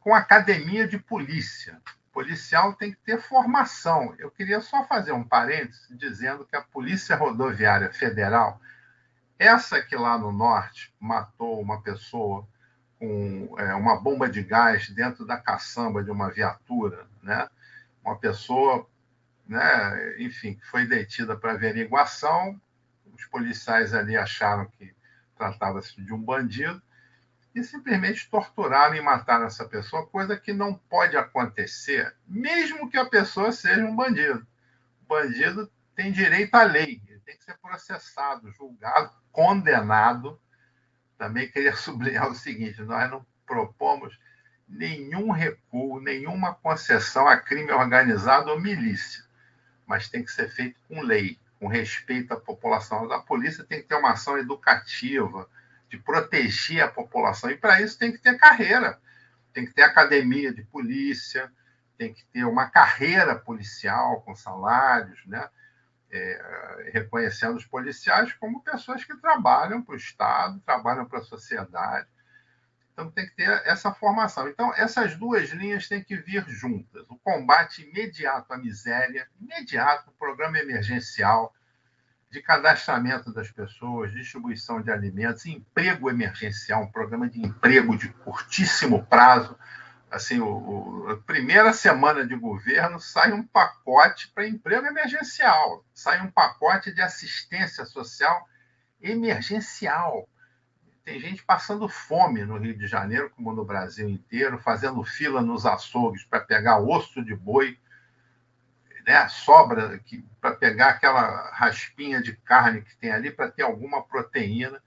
[0.00, 1.80] com academia de polícia,
[2.14, 4.14] policial tem que ter formação.
[4.18, 8.60] Eu queria só fazer um parênteses dizendo que a Polícia Rodoviária Federal,
[9.36, 12.46] essa que lá no norte matou uma pessoa
[13.00, 17.48] com é, uma bomba de gás dentro da caçamba de uma viatura, né?
[18.04, 18.86] uma pessoa,
[19.46, 22.60] né, enfim, foi detida para averiguação,
[23.12, 24.94] os policiais ali acharam que
[25.36, 26.82] tratava-se de um bandido,
[27.54, 33.06] e simplesmente torturaram e mataram essa pessoa, coisa que não pode acontecer, mesmo que a
[33.06, 34.44] pessoa seja um bandido.
[35.02, 40.40] O bandido tem direito à lei, ele tem que ser processado, julgado, condenado.
[41.16, 44.18] Também queria sublinhar o seguinte: nós não propomos
[44.68, 49.22] nenhum recuo, nenhuma concessão a crime organizado ou milícia,
[49.86, 53.10] mas tem que ser feito com lei, com respeito à população.
[53.12, 55.48] A polícia tem que ter uma ação educativa,
[55.94, 57.50] de proteger a população.
[57.50, 58.98] E para isso tem que ter carreira,
[59.52, 61.50] tem que ter academia de polícia,
[61.96, 65.48] tem que ter uma carreira policial com salários, né?
[66.10, 72.06] É, reconhecendo os policiais como pessoas que trabalham para o Estado, trabalham para a sociedade.
[72.94, 74.48] Então tem que ter essa formação.
[74.48, 77.04] Então essas duas linhas têm que vir juntas.
[77.10, 81.52] O combate imediato à miséria, imediato, programa emergencial,
[82.30, 89.04] de cadastramento das pessoas, distribuição de alimentos, emprego emergencial, um programa de emprego de curtíssimo
[89.06, 89.56] prazo.
[90.10, 96.22] Assim, o, o, a primeira semana de governo sai um pacote para emprego emergencial, sai
[96.22, 98.48] um pacote de assistência social
[99.00, 100.28] emergencial.
[101.04, 105.66] Tem gente passando fome no Rio de Janeiro, como no Brasil inteiro, fazendo fila nos
[105.66, 107.78] açougues para pegar osso de boi
[109.06, 110.00] né, sobra
[110.40, 114.82] para pegar aquela raspinha de carne que tem ali para ter alguma proteína.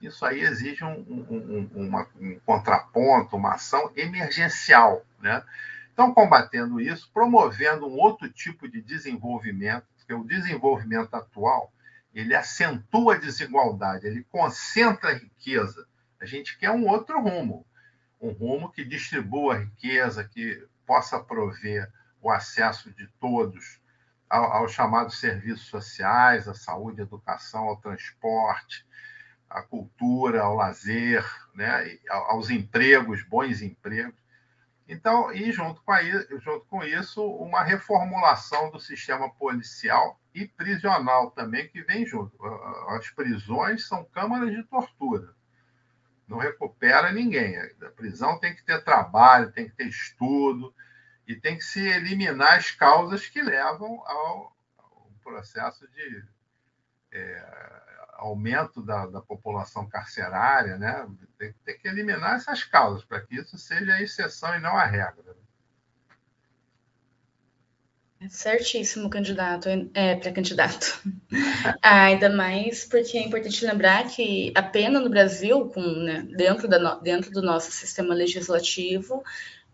[0.00, 5.04] Isso aí exige um, um, um, uma, um contraponto, uma ação emergencial.
[5.20, 5.42] Né?
[5.92, 11.70] Então, combatendo isso, promovendo um outro tipo de desenvolvimento, porque o desenvolvimento atual
[12.14, 15.86] ele acentua a desigualdade, ele concentra a riqueza.
[16.20, 17.66] A gente quer um outro rumo,
[18.20, 21.90] um rumo que distribua a riqueza, que possa prover
[22.20, 23.80] o acesso de todos
[24.28, 28.86] aos chamados serviços sociais, à saúde, à educação, ao transporte,
[29.48, 34.19] à cultura, ao lazer, né, aos empregos, bons empregos.
[34.90, 35.94] Então, e junto com,
[36.40, 42.36] junto com isso, uma reformulação do sistema policial e prisional também, que vem junto.
[42.88, 45.32] As prisões são câmaras de tortura.
[46.26, 47.56] Não recupera ninguém.
[47.56, 50.74] A prisão tem que ter trabalho, tem que ter estudo,
[51.24, 56.24] e tem que se eliminar as causas que levam ao, ao processo de
[57.12, 57.82] é,
[58.20, 61.06] aumento da, da, população carcerária, né?
[61.38, 64.84] Tem, tem, que eliminar essas causas para que isso seja a exceção e não a
[64.84, 65.36] regra.
[68.22, 71.00] É certíssimo, candidato, é, para candidato.
[71.82, 76.66] Ah, ainda mais porque é importante lembrar que a pena no Brasil, com, né, dentro,
[76.66, 79.22] da, dentro do nosso sistema legislativo,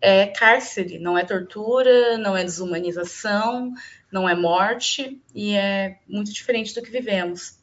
[0.00, 3.72] é cárcere, não é tortura, não é desumanização,
[4.10, 7.58] não é morte, e é muito diferente do que vivemos.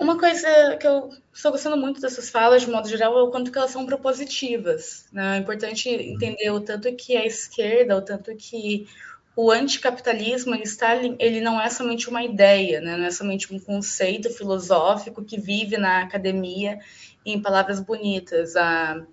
[0.00, 3.52] Uma coisa que eu estou gostando muito dessas falas, de modo geral, é o quanto
[3.52, 5.06] que elas são propositivas.
[5.12, 5.36] Né?
[5.36, 8.88] É importante entender o tanto que a esquerda, o tanto que
[9.36, 12.96] o anticapitalismo ele, está, ele não é somente uma ideia, né?
[12.96, 16.78] não é somente um conceito filosófico que vive na academia
[17.24, 18.56] em palavras bonitas.
[18.56, 19.04] A,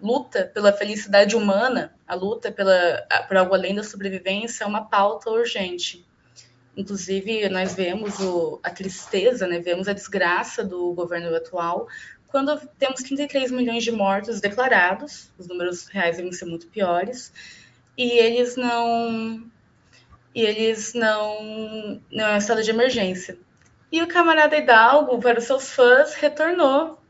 [0.00, 5.30] luta pela felicidade humana, a luta pela, por algo além da sobrevivência, é uma pauta
[5.30, 6.04] urgente.
[6.76, 9.58] Inclusive, nós vemos o, a tristeza, né?
[9.58, 11.88] vemos a desgraça do governo atual,
[12.30, 17.32] quando temos 33 milhões de mortos declarados, os números reais devem ser muito piores,
[17.98, 19.44] e eles não.
[20.32, 22.00] E eles não.
[22.10, 23.36] Não é estado de emergência.
[23.90, 27.02] E o camarada Hidalgo, para os seus fãs, retornou,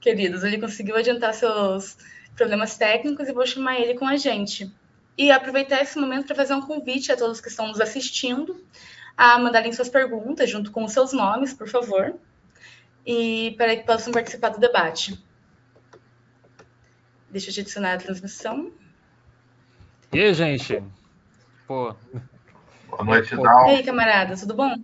[0.00, 0.44] queridos.
[0.44, 1.96] Ele conseguiu adiantar seus
[2.36, 4.70] problemas técnicos e vou chamar ele com a gente.
[5.16, 8.62] E aproveitar esse momento para fazer um convite a todos que estão nos assistindo
[9.18, 12.14] a mandarem suas perguntas junto com os seus nomes, por favor,
[13.04, 15.20] e para que possam participar do debate.
[17.28, 18.70] Deixa eu te adicionar a transmissão.
[20.12, 20.80] E aí, gente?
[21.66, 21.96] Pô.
[22.88, 23.66] Boa noite, Dal.
[23.66, 24.76] E aí, camarada, tudo bom?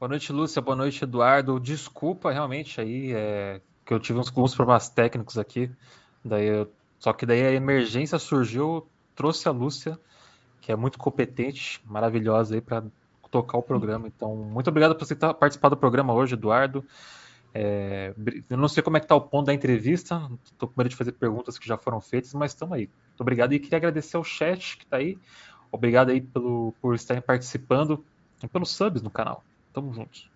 [0.00, 0.62] Boa noite, Lúcia.
[0.62, 1.60] Boa noite, Eduardo.
[1.60, 5.70] Desculpa realmente aí é, que eu tive uns, alguns problemas técnicos aqui.
[6.24, 9.98] Daí eu só que daí a emergência surgiu, trouxe a Lúcia,
[10.60, 12.82] que é muito competente, maravilhosa aí para
[13.30, 14.08] tocar o programa.
[14.08, 16.84] Então, muito obrigado por você participar do programa hoje, Eduardo.
[17.54, 18.14] É,
[18.48, 20.96] eu não sei como é que tá o ponto da entrevista, estou com medo de
[20.96, 22.90] fazer perguntas que já foram feitas, mas estamos aí.
[23.08, 25.18] Muito obrigado e queria agradecer ao chat que está aí.
[25.72, 28.04] Obrigado aí pelo, por estarem participando
[28.42, 29.42] e pelos subs no canal.
[29.72, 30.30] Tamo juntos.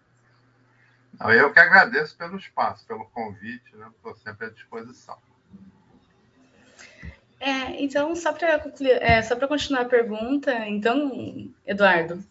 [1.21, 3.87] Eu que agradeço pelo espaço, pelo convite, né?
[3.95, 5.17] Estou sempre à disposição.
[7.39, 8.63] É, então, só para
[9.01, 12.23] é, só continuar a pergunta, então, Eduardo,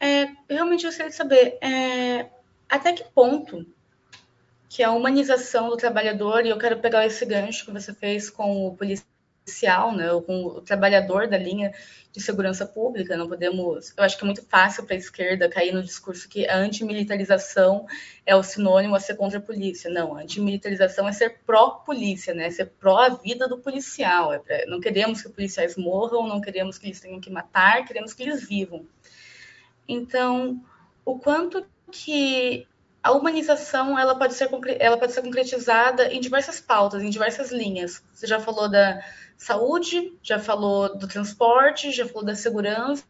[0.00, 2.30] é, realmente eu gostaria de saber é,
[2.68, 3.66] até que ponto
[4.68, 8.68] que a humanização do trabalhador, e eu quero pegar esse gancho que você fez com
[8.68, 11.72] o policial, né, ou com o trabalhador da linha
[12.12, 15.72] de segurança pública, não podemos, eu acho que é muito fácil para a esquerda cair
[15.72, 17.84] no discurso que a antimilitarização
[18.24, 19.90] é o sinônimo a ser contra a polícia.
[19.90, 24.32] Não, a antimilitarização é ser pró-polícia, né, ser pró a vida do policial.
[24.32, 28.14] É pra, não queremos que policiais morram, não queremos que eles tenham que matar, queremos
[28.14, 28.86] que eles vivam.
[29.92, 30.62] Então,
[31.04, 32.66] o quanto que
[33.02, 38.02] a humanização ela pode ser ela pode ser concretizada em diversas pautas, em diversas linhas.
[38.12, 39.02] Você já falou da
[39.36, 43.04] saúde, já falou do transporte, já falou da segurança.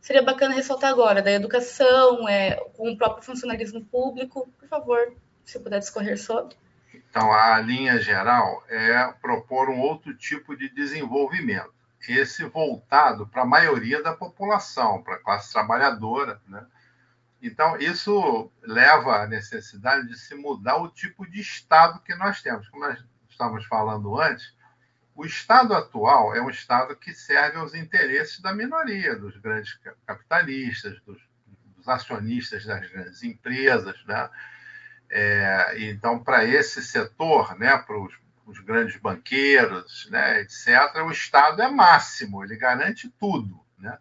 [0.00, 4.50] Seria bacana ressaltar agora da educação, é, com o próprio funcionalismo público.
[4.58, 5.14] Por favor,
[5.44, 6.56] se puder discorrer sobre.
[6.92, 11.72] Então, a linha geral é propor um outro tipo de desenvolvimento,
[12.08, 16.66] esse voltado para a maioria da população, para a classe trabalhadora, né?
[17.42, 22.68] Então, isso leva à necessidade de se mudar o tipo de Estado que nós temos.
[22.68, 24.54] Como nós estávamos falando antes,
[25.14, 31.00] o Estado atual é um Estado que serve aos interesses da minoria, dos grandes capitalistas,
[31.00, 31.18] dos,
[31.76, 33.96] dos acionistas das grandes empresas.
[34.04, 34.30] Né?
[35.08, 38.14] É, então, para esse setor, né, para os,
[38.50, 43.64] os grandes banqueiros, né, etc., o Estado é máximo, ele garante tudo.
[43.78, 43.96] Né?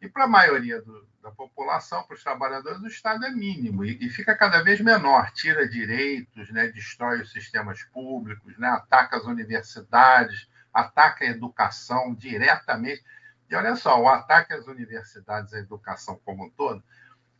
[0.00, 3.98] E para a maioria do, da população, para os trabalhadores, o Estado é mínimo e,
[4.00, 9.24] e, fica cada vez menor, tira direitos, né, destrói os sistemas públicos, né, ataca as
[9.24, 13.04] universidades, ataca a educação diretamente.
[13.50, 16.82] E olha só, o ataque às universidades, à educação como um todo,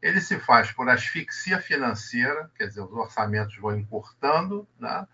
[0.01, 5.07] ele se faz por asfixia financeira, quer dizer, os orçamentos vão encurtando, né?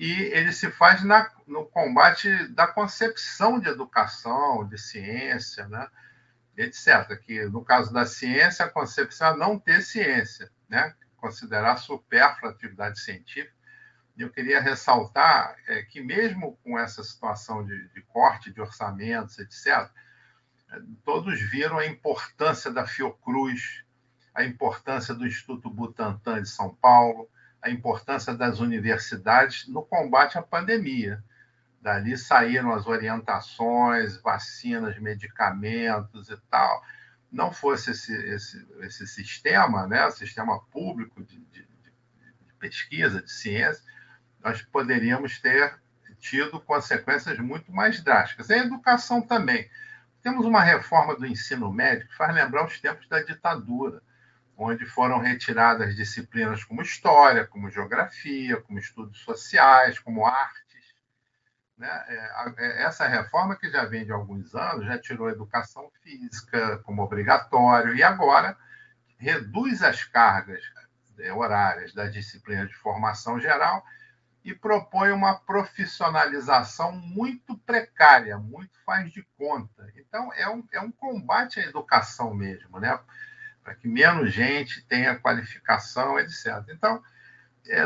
[0.00, 5.86] E ele se faz na, no combate da concepção de educação, de ciência, né?
[6.56, 7.20] etc.
[7.22, 10.94] Que no caso da ciência, a concepção é não ter ciência, né?
[11.18, 13.54] considerar supérflua a atividade científica.
[14.16, 19.86] Eu queria ressaltar é, que, mesmo com essa situação de, de corte de orçamentos, etc.,
[21.04, 23.84] todos viram a importância da Fiocruz,
[24.34, 27.28] a importância do Instituto Butantan de São Paulo,
[27.62, 31.22] a importância das universidades no combate à pandemia.
[31.80, 36.82] Dali saíram as orientações, vacinas, medicamentos e tal.
[37.30, 43.82] Não fosse esse, esse, esse sistema, né, sistema público de, de, de pesquisa, de ciência,
[44.42, 45.78] nós poderíamos ter
[46.18, 48.50] tido consequências muito mais drásticas.
[48.50, 49.68] E a educação também.
[50.22, 54.02] Temos uma reforma do ensino médio que faz lembrar os tempos da ditadura,
[54.62, 60.70] onde foram retiradas disciplinas como história, como geografia, como estudos sociais, como arte
[61.80, 62.04] né?
[62.08, 67.02] É, é, essa reforma, que já vem de alguns anos, já tirou educação física como
[67.02, 68.54] obrigatório e agora
[69.16, 70.62] reduz as cargas
[71.18, 73.82] é, horárias da disciplina de formação geral
[74.44, 79.90] e propõe uma profissionalização muito precária, muito faz de conta.
[79.96, 82.98] Então, é um, é um combate à educação mesmo, né?
[83.62, 86.64] Para que menos gente tenha qualificação, etc.
[86.70, 87.02] Então,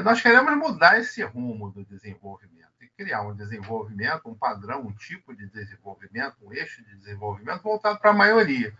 [0.02, 2.54] nós queremos mudar esse rumo do desenvolvimento
[2.96, 8.10] criar um desenvolvimento, um padrão, um tipo de desenvolvimento, um eixo de desenvolvimento voltado para
[8.10, 8.72] a maioria.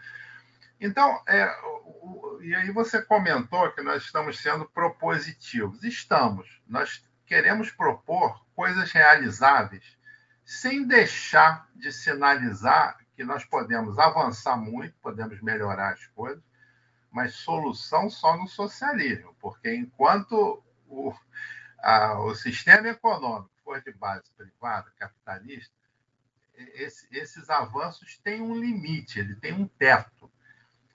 [0.81, 5.83] Então, é, o, e aí você comentou que nós estamos sendo propositivos.
[5.83, 6.61] Estamos.
[6.67, 9.97] Nós queremos propor coisas realizáveis,
[10.45, 16.43] sem deixar de sinalizar que nós podemos avançar muito, podemos melhorar as coisas,
[17.15, 21.15] mas solução só no socialismo, porque enquanto o,
[21.79, 25.73] a, o sistema econômico for de base privada, capitalista,
[26.75, 30.29] esse, esses avanços têm um limite, ele tem um teto.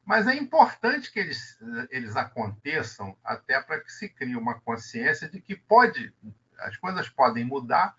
[0.03, 1.57] Mas é importante que eles,
[1.89, 6.13] eles aconteçam até para que se crie uma consciência de que pode,
[6.59, 7.95] as coisas podem mudar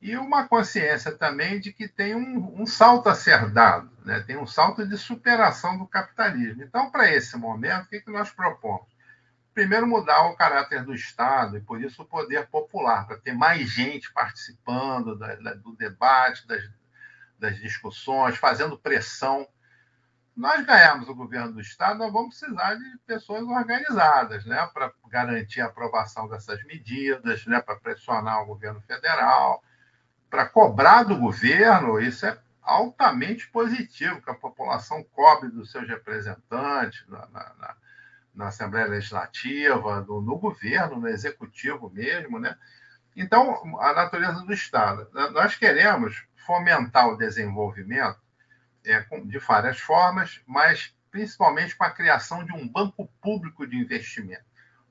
[0.00, 4.20] e uma consciência também de que tem um, um salto a ser dado, né?
[4.20, 6.62] tem um salto de superação do capitalismo.
[6.62, 8.88] Então, para esse momento, o que, que nós propomos?
[9.52, 13.68] primeiro mudar o caráter do Estado e por isso o poder popular, para ter mais
[13.68, 16.62] gente participando da, da, do debate, das,
[17.38, 19.46] das, discussões, fazendo pressão.
[20.36, 25.60] nós ganharmos o governo do Estado, nós vamos precisar de pessoas organizadas né, para garantir
[25.60, 29.62] a aprovação dessas medidas, né, para pressionar o governo federal,
[30.30, 32.00] para cobrar do governo.
[32.00, 37.76] Isso é altamente positivo, que a população cobre dos seus representantes na, na,
[38.34, 42.38] na Assembleia Legislativa, no, no, governo, no executivo mesmo.
[42.38, 42.56] Né?
[43.16, 45.08] Então, a natureza do Estado.
[45.32, 48.18] Nós queremos fomentar o desenvolvimento
[48.84, 54.44] é, de várias formas, mas principalmente com a criação de um banco público de investimento.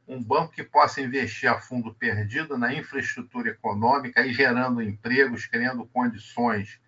[0.10, 5.86] Um banco que possa investir a fundo perdido na infraestrutura econômica e gerando empregos, criando
[5.86, 6.82] condições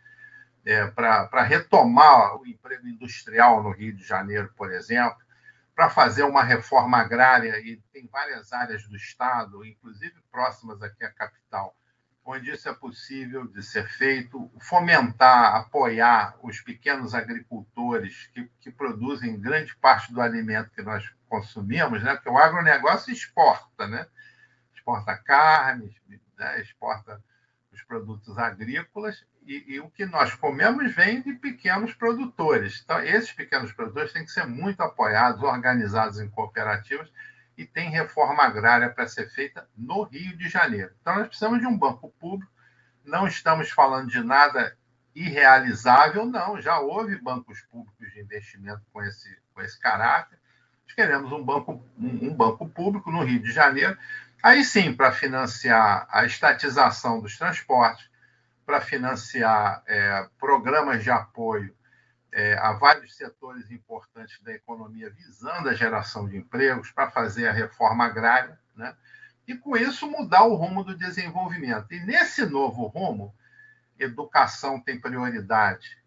[0.65, 5.19] é, para retomar o emprego industrial no Rio de Janeiro, por exemplo,
[5.75, 11.11] para fazer uma reforma agrária, e tem várias áreas do Estado, inclusive próximas aqui à
[11.11, 11.75] capital,
[12.25, 19.39] onde isso é possível de ser feito, fomentar, apoiar os pequenos agricultores que, que produzem
[19.39, 22.13] grande parte do alimento que nós consumimos, né?
[22.15, 24.05] porque o agronegócio exporta, né?
[24.75, 25.95] exporta carne,
[26.37, 26.61] né?
[26.61, 27.23] exporta
[27.71, 32.81] os produtos agrícolas, e, e, o que nós comemos vem de pequenos produtores.
[32.83, 37.09] Então, esses pequenos produtores têm que ser muito apoiados, organizados em cooperativas,
[37.57, 40.93] e tem reforma agrária para ser feita no Rio de Janeiro.
[41.01, 42.51] Então, nós precisamos de um banco público,
[43.03, 44.77] não estamos falando de nada
[45.15, 50.40] irrealizável, não, já houve bancos públicos de investimento com esse, com esse caráter.
[50.95, 53.97] Queremos um banco, um banco público no Rio de Janeiro,
[54.41, 58.09] aí sim, para financiar a estatização dos transportes,
[58.65, 61.75] para financiar é, programas de apoio
[62.31, 67.51] é, a vários setores importantes da economia visando a geração de empregos para fazer a
[67.51, 68.95] reforma agrária, né?
[69.47, 71.91] e com isso mudar o rumo do desenvolvimento.
[71.91, 73.35] E nesse novo rumo,
[73.99, 75.97] educação tem prioridade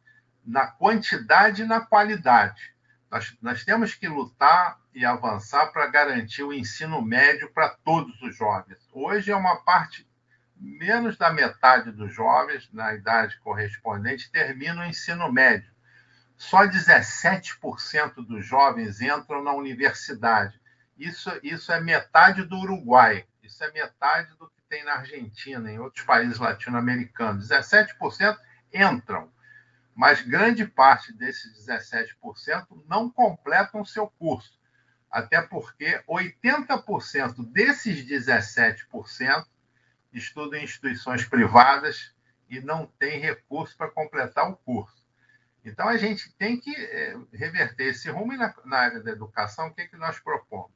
[0.44, 2.73] na quantidade e na qualidade.
[3.10, 8.36] Nós, nós temos que lutar e avançar para garantir o ensino médio para todos os
[8.36, 8.78] jovens.
[8.92, 10.08] Hoje é uma parte
[10.56, 15.74] menos da metade dos jovens na idade correspondente termina o ensino médio
[16.36, 20.60] só 17% dos jovens entram na universidade.
[20.96, 25.78] Isso, isso é metade do Uruguai, isso é metade do que tem na Argentina, em
[25.78, 27.48] outros países latino-americanos.
[27.48, 28.36] 17%
[28.72, 29.32] entram,
[29.94, 34.58] mas grande parte desses 17% não completam seu curso.
[35.10, 39.46] Até porque 80% desses 17%
[40.12, 42.12] estudam em instituições privadas
[42.48, 45.04] e não têm recurso para completar o curso.
[45.64, 49.68] Então, a gente tem que é, reverter esse rumo e na, na, área da educação,
[49.68, 50.70] o que, é que nós propomos?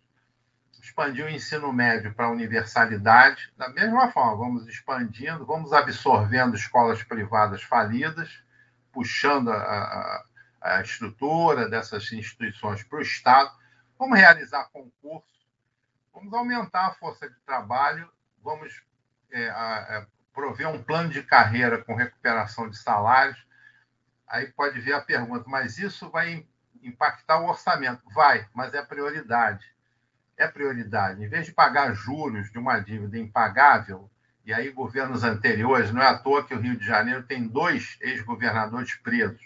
[0.80, 7.02] Expandir o ensino médio para a universalidade, da mesma forma, vamos expandindo, vamos absorvendo escolas
[7.02, 8.42] privadas falidas,
[8.99, 10.24] puxando a,
[10.61, 13.49] a, estrutura dessas instituições para o Estado,
[13.96, 15.46] vamos realizar concursos,
[16.12, 18.11] vamos aumentar a força de trabalho,
[18.42, 18.82] vamos
[19.30, 23.46] é, a, prover um plano de carreira com recuperação de salários,
[24.28, 26.46] Aí pode ver a pergunta, mas isso vai
[26.82, 28.03] impactar o orçamento?
[28.12, 29.64] Vai, mas é prioridade.
[30.36, 31.24] É prioridade.
[31.24, 34.11] Em vez de pagar juros de uma dívida impagável,
[34.49, 37.99] e aí governos anteriores, não é à toa que o Rio de Janeiro tem dois
[38.01, 39.44] ex-governadores presos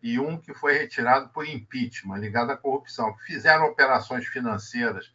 [0.00, 5.12] e um que foi retirado por impeachment, ligado à corrupção, fizeram operações financeiras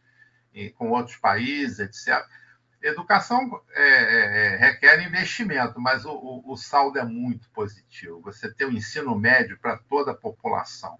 [0.74, 2.22] com outros países, etc.
[2.82, 8.20] Educação é, é, é, requer investimento, mas o, o, o, saldo é muito positivo.
[8.20, 10.98] Você tem o um ensino médio para toda a população.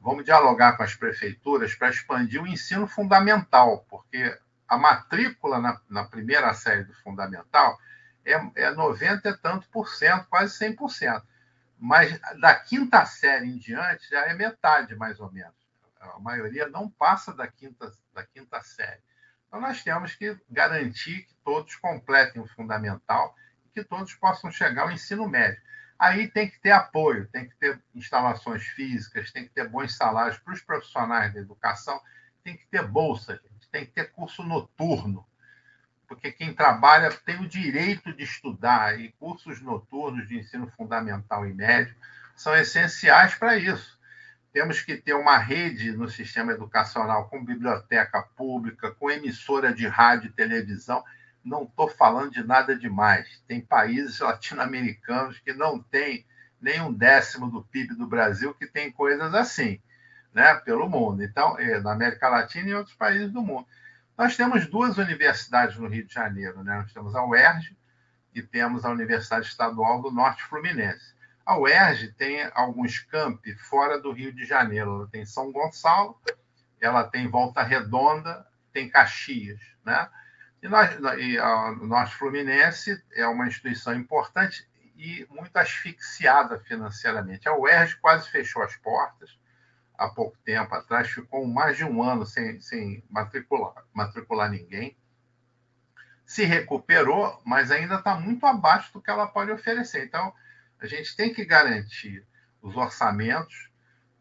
[0.00, 4.38] Vamos dialogar com as prefeituras para expandir o ensino fundamental, porque
[4.68, 7.78] a matrícula na, na primeira série do fundamental
[8.24, 11.22] é, é 90 e tanto por cento, quase 100%.
[11.78, 15.54] Mas da quinta série em diante já é metade, mais ou menos.
[16.00, 19.00] A maioria não passa da quinta, da quinta série.
[19.46, 24.82] Então, nós temos que garantir que todos completem o fundamental e que todos possam chegar
[24.82, 25.60] ao ensino médio.
[25.98, 30.38] Aí tem que ter apoio, tem que ter instalações físicas, tem que ter bons salários
[30.38, 32.00] para os profissionais da educação,
[32.44, 35.24] tem que ter bolsa, gente, tem que ter curso noturno,
[36.08, 41.54] porque quem trabalha tem o direito de estudar e cursos noturnos de ensino fundamental e
[41.54, 41.94] médio
[42.34, 43.96] são essenciais para isso.
[44.52, 50.28] Temos que ter uma rede no sistema educacional com biblioteca pública, com emissora de rádio
[50.28, 51.04] e televisão.
[51.44, 53.40] Não estou falando de nada demais.
[53.46, 56.26] Tem países latino-americanos que não têm
[56.60, 59.80] nem um décimo do PIB do Brasil que tem coisas assim,
[60.32, 61.22] né, pelo mundo.
[61.22, 63.66] Então, é, na América Latina e em outros países do mundo.
[64.16, 66.78] Nós temos duas universidades no Rio de Janeiro, né?
[66.78, 67.76] Nós temos a UERJ
[68.34, 71.14] e temos a Universidade Estadual do Norte Fluminense.
[71.46, 74.96] A UERJ tem alguns campi fora do Rio de Janeiro.
[74.96, 76.20] Ela tem São Gonçalo,
[76.80, 80.08] ela tem Volta Redonda, tem Caxias, né?
[80.60, 87.48] E, nós, e a Norte Fluminense é uma instituição importante e muito asfixiada financeiramente.
[87.48, 89.38] A UERJ quase fechou as portas
[89.98, 94.96] há pouco tempo atrás, ficou mais de um ano sem, sem matricular, matricular ninguém.
[96.24, 100.04] Se recuperou, mas ainda está muito abaixo do que ela pode oferecer.
[100.04, 100.32] Então,
[100.80, 102.24] a gente tem que garantir
[102.62, 103.70] os orçamentos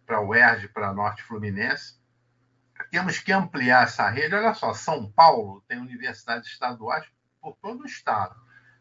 [0.06, 1.98] para o UERJ, para a Norte Fluminense,
[2.92, 4.36] temos que ampliar essa rede.
[4.36, 7.06] Olha só, São Paulo tem universidades estaduais
[7.42, 8.36] por todo o estado.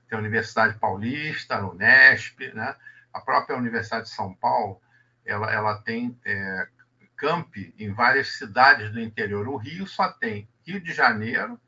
[0.09, 2.77] Tem a Universidade Paulista, a Unesp, né?
[3.13, 4.81] a própria Universidade de São Paulo,
[5.25, 6.69] ela, ela tem é,
[7.17, 9.49] campi em várias cidades do interior.
[9.49, 11.61] O Rio só tem Rio de Janeiro,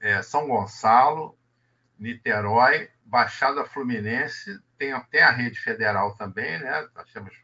[0.00, 1.36] é, São Gonçalo,
[1.98, 6.88] Niterói, Baixada Fluminense, tem, tem a rede federal também, né?
[6.94, 7.34] Nós temos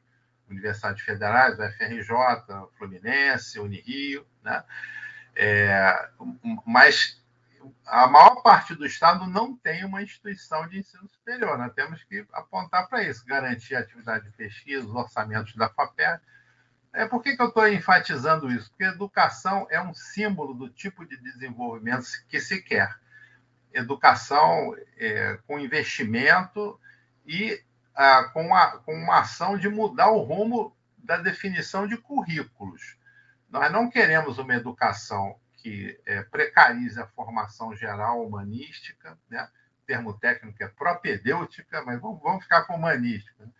[0.49, 4.65] universidades federais, o FRJ, Fluminense, Unirio, né?
[5.37, 6.09] É,
[6.67, 7.23] mas
[7.87, 11.57] a maior parte do Estado não tem uma instituição de ensino superior.
[11.59, 16.21] Nós temos que apontar para isso, garantir a atividade de pesquisa, os orçamentos da FAPER.
[16.93, 18.71] É, por que, que eu estou enfatizando isso?
[18.71, 22.95] Porque educação é um símbolo do tipo de desenvolvimento que se quer.
[23.73, 26.81] Educação é, com investimento
[27.27, 27.63] e
[27.95, 32.97] ah, com, a, com uma ação de mudar o rumo da definição de currículos.
[33.51, 39.49] Nós não queremos uma educação que é, precarize a formação geral humanística, né?
[39.83, 43.45] o termo técnico é propedêutica, mas vamos, vamos ficar com humanística.
[43.45, 43.51] Né?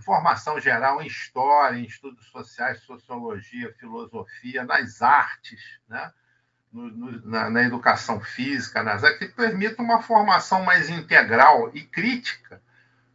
[0.00, 6.12] Formação geral em história, em estudos sociais, sociologia, filosofia, nas artes, né?
[6.72, 11.84] No, no, na, na, educação física, nas artes, que permita uma formação mais integral e
[11.84, 12.60] crítica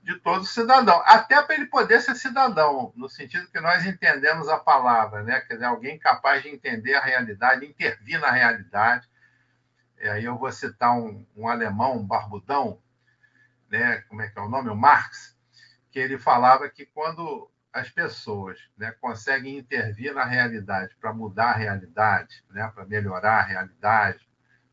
[0.01, 4.57] de todo cidadão, até para ele poder ser cidadão, no sentido que nós entendemos a
[4.57, 5.41] palavra, né?
[5.41, 9.07] Quer dizer, alguém capaz de entender a realidade, intervir na realidade.
[10.01, 12.81] E aí eu vou citar um, um alemão, um barbudão,
[13.69, 13.97] né?
[14.07, 14.69] Como é que é o nome?
[14.69, 15.37] O Marx,
[15.91, 21.57] que ele falava que quando as pessoas né, conseguem intervir na realidade para mudar a
[21.57, 24.27] realidade, né, para melhorar a realidade,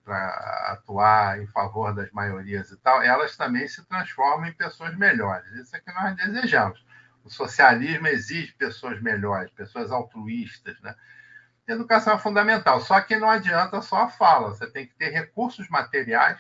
[0.04, 0.28] para
[0.72, 5.50] atuar em favor das maiorias e tal, elas também se transformam em pessoas melhores.
[5.52, 6.84] Isso é que nós desejamos.
[7.24, 10.94] O socialismo exige pessoas melhores, pessoas altruístas, né?
[11.66, 15.68] Educação é fundamental, só que não adianta só a fala, você tem que ter recursos
[15.68, 16.38] materiais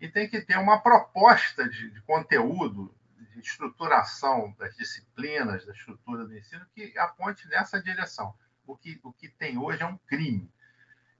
[0.00, 2.94] e tem que ter uma proposta de, de conteúdo,
[3.40, 8.34] de estruturação das disciplinas, da estrutura do ensino, que aponte nessa direção.
[8.66, 10.50] O que, o que tem hoje é um crime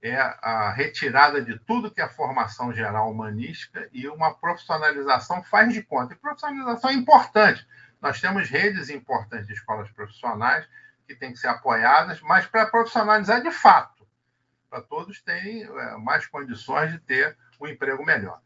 [0.01, 5.81] é a retirada de tudo que é formação geral humanística e uma profissionalização faz de
[5.81, 6.13] conta.
[6.13, 7.67] E profissionalização é importante.
[8.01, 10.67] Nós temos redes importantes de escolas profissionais
[11.07, 14.07] que têm que ser apoiadas, mas para profissionalizar de fato,
[14.69, 18.41] para todos terem é, mais condições de ter um emprego melhor.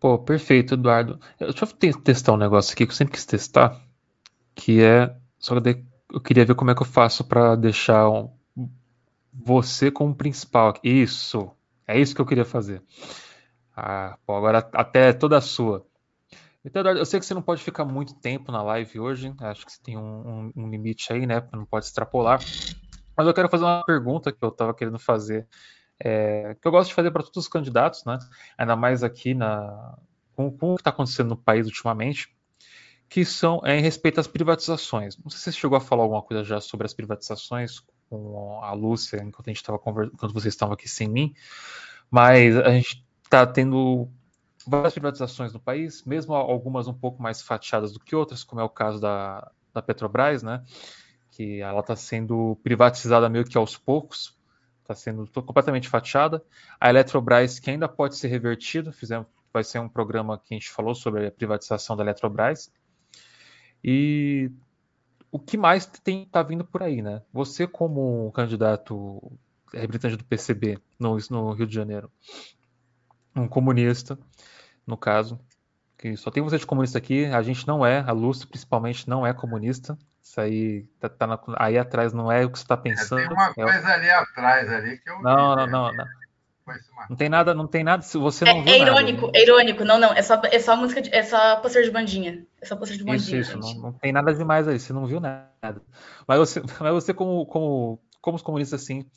[0.00, 1.18] Pô, perfeito, Eduardo.
[1.38, 3.80] Deixa eu testar um negócio aqui que eu sempre quis testar,
[4.54, 8.30] que é só que eu queria ver como é que eu faço para deixar um,
[9.32, 10.74] você como principal.
[10.82, 11.50] Isso,
[11.86, 12.82] é isso que eu queria fazer.
[13.76, 15.86] Ah, pô, agora até toda sua.
[16.64, 19.32] Então, Eduardo, eu sei que você não pode ficar muito tempo na live hoje.
[19.40, 21.46] Acho que você tem um, um, um limite aí, né?
[21.52, 22.40] Não pode extrapolar.
[23.16, 25.46] Mas eu quero fazer uma pergunta que eu estava querendo fazer,
[26.00, 28.18] é, que eu gosto de fazer para todos os candidatos, né?
[28.56, 29.98] Ainda mais aqui na,
[30.34, 32.28] com, com o que está acontecendo no país ultimamente
[33.08, 35.16] que são é, em respeito às privatizações.
[35.16, 37.80] Não sei se você chegou a falar alguma coisa já sobre as privatizações
[38.10, 41.34] com a Lúcia, enquanto a gente estava enquanto vocês estavam aqui sem mim,
[42.10, 44.08] mas a gente está tendo
[44.66, 48.64] várias privatizações no país, mesmo algumas um pouco mais fatiadas do que outras, como é
[48.64, 50.62] o caso da, da Petrobras, né?
[51.30, 54.37] Que ela está sendo privatizada meio que aos poucos,
[54.88, 56.42] está sendo completamente fatiada.
[56.80, 58.92] A Eletrobras, que ainda pode ser revertida,
[59.52, 62.72] vai ser um programa que a gente falou sobre a privatização da Eletrobras.
[63.84, 64.50] E
[65.30, 67.22] o que mais tem tá vindo por aí, né?
[67.32, 69.20] Você como candidato
[69.72, 72.10] representante do PCB no, no Rio de Janeiro,
[73.36, 74.18] um comunista,
[74.86, 75.38] no caso,
[75.98, 79.26] que só tem você de comunista aqui, a gente não é, a Lúcia principalmente não
[79.26, 79.98] é comunista.
[80.28, 83.22] Isso aí tá, tá na, aí atrás não é o que você está pensando.
[83.22, 83.94] É, tem uma coisa é...
[83.94, 85.66] ali atrás ali que eu não, vi, não, né?
[85.66, 86.04] não, não.
[87.08, 88.02] Não tem nada, não tem nada.
[88.02, 89.84] Se você não é, é irônico, nada, é irônico.
[89.86, 90.12] Não, não.
[90.12, 92.46] É só, é só música, de, é só pôster de bandinha.
[92.60, 93.40] É só pôster de bandinha.
[93.40, 93.76] Isso, isso.
[93.76, 94.78] Não, não, tem nada demais aí.
[94.78, 95.80] Você não viu nada.
[96.26, 99.10] Mas você, mas você como, como, como os comunistas assim,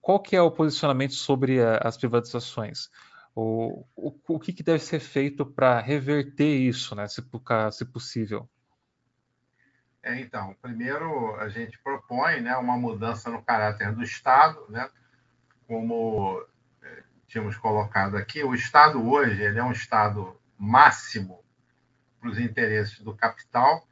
[0.00, 2.88] qual que é o posicionamento sobre a, as privatizações?
[3.34, 7.20] O, o, o que, que deve ser feito para reverter isso, né, se,
[7.72, 8.48] se possível?
[10.02, 14.90] É, então, primeiro a gente propõe né, uma mudança no caráter do Estado, né,
[15.68, 16.44] como
[16.82, 21.44] é, tínhamos colocado aqui, o Estado hoje ele é um Estado máximo
[22.20, 23.86] para os interesses do capital,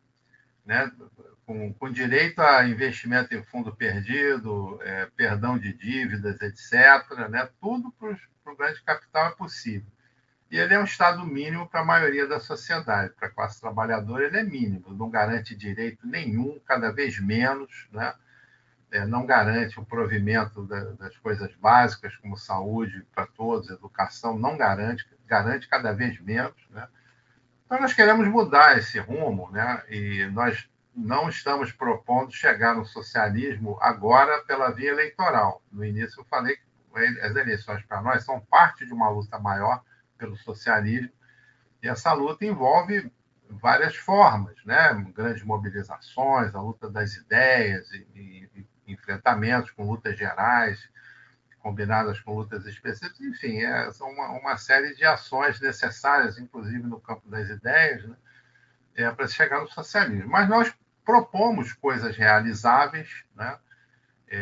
[0.66, 0.90] né,
[1.46, 7.28] com, com, direito a investimento em fundo perdido, é, perdão de dívidas, etc.
[7.28, 9.90] Né, tudo para o grande capital é possível.
[10.50, 13.14] E ele é um Estado mínimo para a maioria da sociedade.
[13.14, 18.12] Para a classe trabalhadora, ele é mínimo, não garante direito nenhum, cada vez menos, né?
[18.90, 24.56] É, não garante o provimento da, das coisas básicas, como saúde para todos, educação, não
[24.56, 26.56] garante, garante cada vez menos.
[26.70, 26.88] Né?
[27.64, 29.84] Então, nós queremos mudar esse rumo, né?
[29.88, 35.62] e nós não estamos propondo chegar no socialismo agora pela via eleitoral.
[35.70, 39.84] No início, eu falei que as eleições para nós são parte de uma luta maior
[40.20, 41.10] pelo socialismo.
[41.82, 43.10] E essa luta envolve
[43.48, 44.92] várias formas, né?
[45.14, 48.50] grandes mobilizações, a luta das ideias e, e,
[48.86, 50.88] e enfrentamentos com lutas gerais,
[51.58, 57.00] combinadas com lutas específicas, enfim, é, são uma, uma, série de ações necessárias, inclusive no
[57.00, 58.16] campo das ideias, né?
[58.94, 60.30] é, para chegar no socialismo.
[60.30, 60.72] Mas nós
[61.04, 63.58] propomos coisas realizáveis, né?
[64.32, 64.38] É,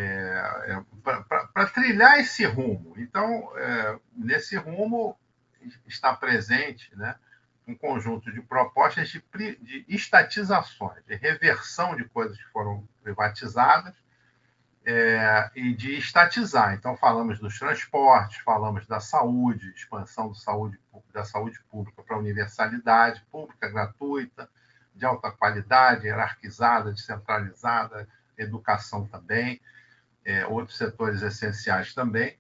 [0.67, 2.93] é, para trilhar esse rumo.
[2.99, 5.19] Então, é, nesse rumo,
[5.87, 7.15] está presente né,
[7.67, 13.95] um conjunto de propostas de, de estatizações, de reversão de coisas que foram privatizadas
[14.87, 16.73] é, e de estatizar.
[16.73, 20.81] Então, falamos dos transportes, falamos da saúde, expansão saúde,
[21.13, 24.49] da saúde pública para universalidade, pública gratuita,
[24.95, 29.61] de alta qualidade, hierarquizada, descentralizada, educação também,
[30.25, 32.39] é, outros setores essenciais também.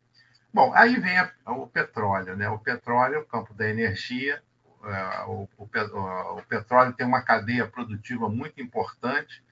[0.53, 2.49] Bom, aí vem a, o petróleo, né?
[2.49, 4.43] O petróleo, é o campo da energia,
[4.85, 9.43] é, o, o, o, petróleo tem uma cadeia produtiva muito importante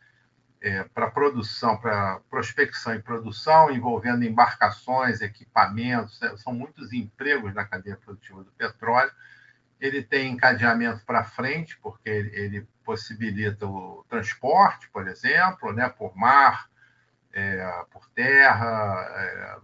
[0.61, 7.65] é, para produção, para prospecção e produção, envolvendo embarcações, equipamentos, é, são muitos empregos na
[7.65, 9.13] cadeia produtiva do petróleo.
[9.81, 16.17] Ele tem encadeamento para frente, porque ele, ele, possibilita o transporte, por exemplo, né, por
[16.17, 16.71] mar,
[17.33, 19.57] é, por terra, é,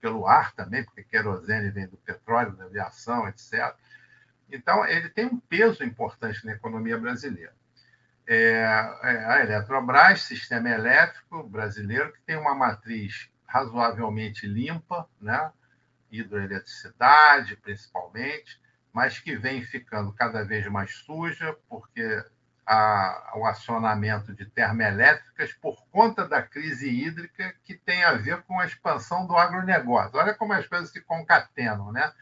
[0.00, 3.74] pelo ar também, porque querosene vem do petróleo, da aviação, etc.
[4.50, 7.52] Então, ele tem um peso importante na economia brasileira.
[8.26, 8.62] É,
[9.02, 15.50] é, a Eletrobras, sistema elétrico brasileiro, que tem uma matriz razoavelmente limpa, né?
[16.10, 18.60] hidroeletricidade, principalmente,
[18.92, 22.24] mas que vem ficando cada vez mais suja, porque
[23.34, 28.66] o acionamento de termoelétricas por conta da crise hídrica que tem a ver com a
[28.66, 30.18] expansão do agronegócio.
[30.18, 32.12] Olha como as coisas se concatenam, né?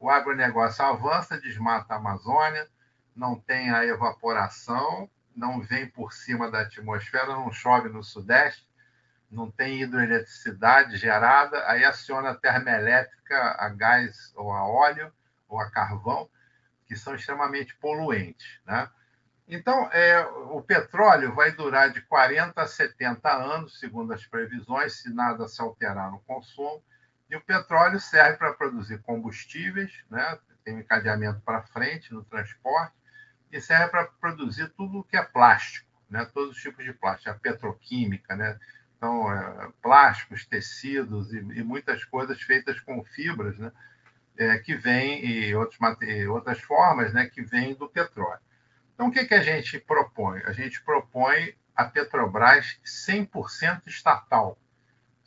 [0.00, 2.68] O agronegócio avança, desmata a Amazônia,
[3.14, 8.68] não tem a evaporação, não vem por cima da atmosfera, não chove no Sudeste,
[9.30, 15.12] não tem hidroeletricidade gerada, aí aciona a termoelétrica a gás ou a óleo
[15.48, 16.28] ou a carvão,
[16.86, 18.90] que são extremamente poluentes, né?
[19.48, 25.12] Então, é, o petróleo vai durar de 40 a 70 anos, segundo as previsões, se
[25.12, 26.82] nada se alterar no consumo.
[27.30, 30.38] E o petróleo serve para produzir combustíveis, né?
[30.64, 32.94] tem um encadeamento para frente no transporte,
[33.52, 36.24] e serve para produzir tudo o que é plástico, né?
[36.34, 38.58] todos os tipos de plástico, a petroquímica, né?
[38.96, 43.70] então, é, plásticos, tecidos e, e, muitas coisas feitas com fibras, né?
[44.38, 45.78] É, que vêm, e, outros,
[46.28, 47.26] outras formas né?
[47.26, 48.40] que vêm do petróleo.
[48.96, 50.40] Então, o que, que a gente propõe?
[50.46, 54.58] A gente propõe a Petrobras 100% estatal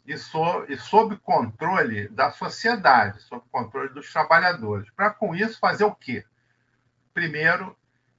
[0.04, 4.90] e, so, e sob controle da sociedade, sob controle dos trabalhadores.
[4.90, 6.26] Para, com isso, fazer o quê?
[7.14, 7.78] Primeiro,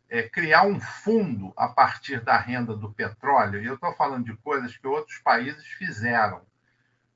[0.08, 4.36] é, criar um fundo a partir da renda do petróleo, e eu estou falando de
[4.36, 6.42] coisas que outros países fizeram,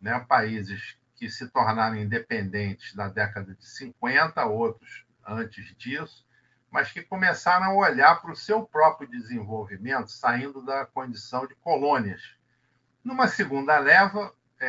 [0.00, 0.18] né?
[0.28, 6.26] países que se tornaram independentes na década de 50, outros antes disso,
[6.74, 12.20] mas que começaram a olhar para o seu próprio desenvolvimento, saindo da condição de colônias.
[13.04, 14.66] Numa segunda leva, é,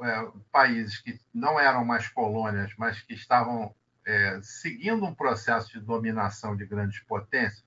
[0.00, 3.74] é, países que não eram mais colônias, mas que estavam
[4.06, 7.64] é, seguindo um processo de dominação de grandes potências,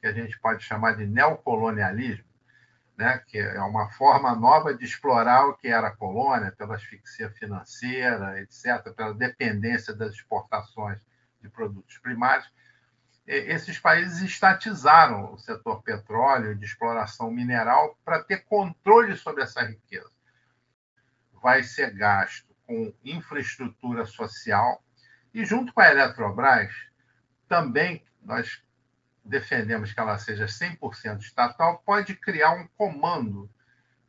[0.00, 2.24] que a gente pode chamar de neocolonialismo,
[2.96, 8.40] né, que é uma forma nova de explorar o que era colônia, pela asfixia financeira,
[8.40, 11.04] etc., pela dependência das exportações
[11.42, 12.50] de produtos primários
[13.26, 20.10] esses países estatizaram o setor petróleo de exploração mineral para ter controle sobre essa riqueza.
[21.42, 24.82] Vai ser gasto com infraestrutura social
[25.34, 26.72] E junto com a Eletrobras,
[27.46, 28.62] também nós
[29.22, 33.50] defendemos que ela seja 100% estatal, pode criar um comando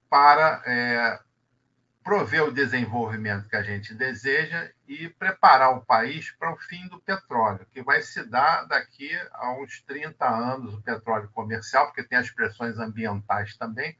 [0.09, 1.19] para é,
[2.07, 7.01] prover o desenvolvimento que a gente deseja e preparar o país para o fim do
[7.01, 12.17] petróleo, que vai se dar daqui a uns 30 anos, o petróleo comercial, porque tem
[12.17, 13.97] as pressões ambientais também,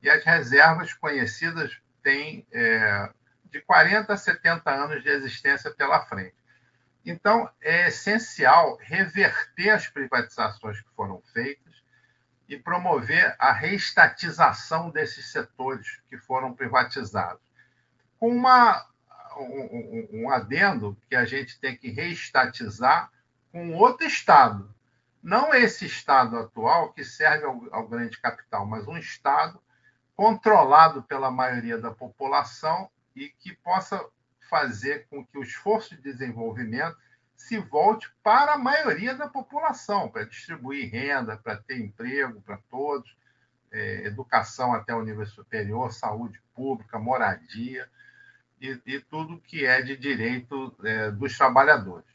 [0.00, 3.10] e as reservas conhecidas têm é,
[3.46, 6.36] de 40 a 70 anos de existência pela frente.
[7.04, 11.82] Então, é essencial reverter as privatizações que foram feitas
[12.48, 17.47] e promover a reestatização desses setores que foram privatizados.
[18.18, 18.84] Com uma,
[19.38, 23.10] um, um adendo que a gente tem que reestatizar
[23.52, 24.74] com outro Estado.
[25.22, 29.60] Não esse Estado atual que serve ao, ao grande capital, mas um Estado
[30.16, 34.04] controlado pela maioria da população e que possa
[34.48, 36.96] fazer com que o esforço de desenvolvimento
[37.36, 43.16] se volte para a maioria da população, para distribuir renda, para ter emprego para todos,
[43.70, 47.88] é, educação até o nível superior, saúde pública, moradia
[48.60, 52.06] e, e tudo que é de direito é, dos trabalhadores.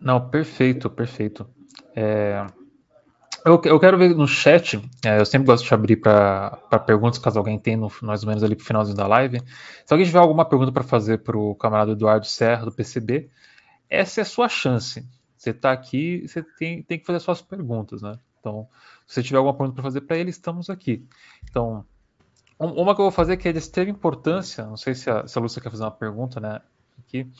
[0.00, 1.48] Não, perfeito, perfeito.
[1.94, 2.46] É,
[3.44, 7.38] eu, eu quero ver no chat, é, eu sempre gosto de abrir para perguntas, caso
[7.38, 9.40] alguém tenha, mais ou menos ali para o finalzinho da live.
[9.84, 13.30] Se alguém tiver alguma pergunta para fazer para o camarada Eduardo Serra, do PCB,
[13.88, 15.08] essa é a sua chance.
[15.36, 18.18] Você está aqui, você tem, tem que fazer suas perguntas, né?
[18.38, 18.68] Então,
[19.06, 21.06] se você tiver alguma pergunta para fazer para ele, estamos aqui.
[21.48, 21.84] Então,
[22.58, 25.38] uma que eu vou fazer que é de extrema importância, não sei se a, se
[25.38, 26.60] a Lúcia quer fazer uma pergunta, né?
[26.98, 27.30] Aqui,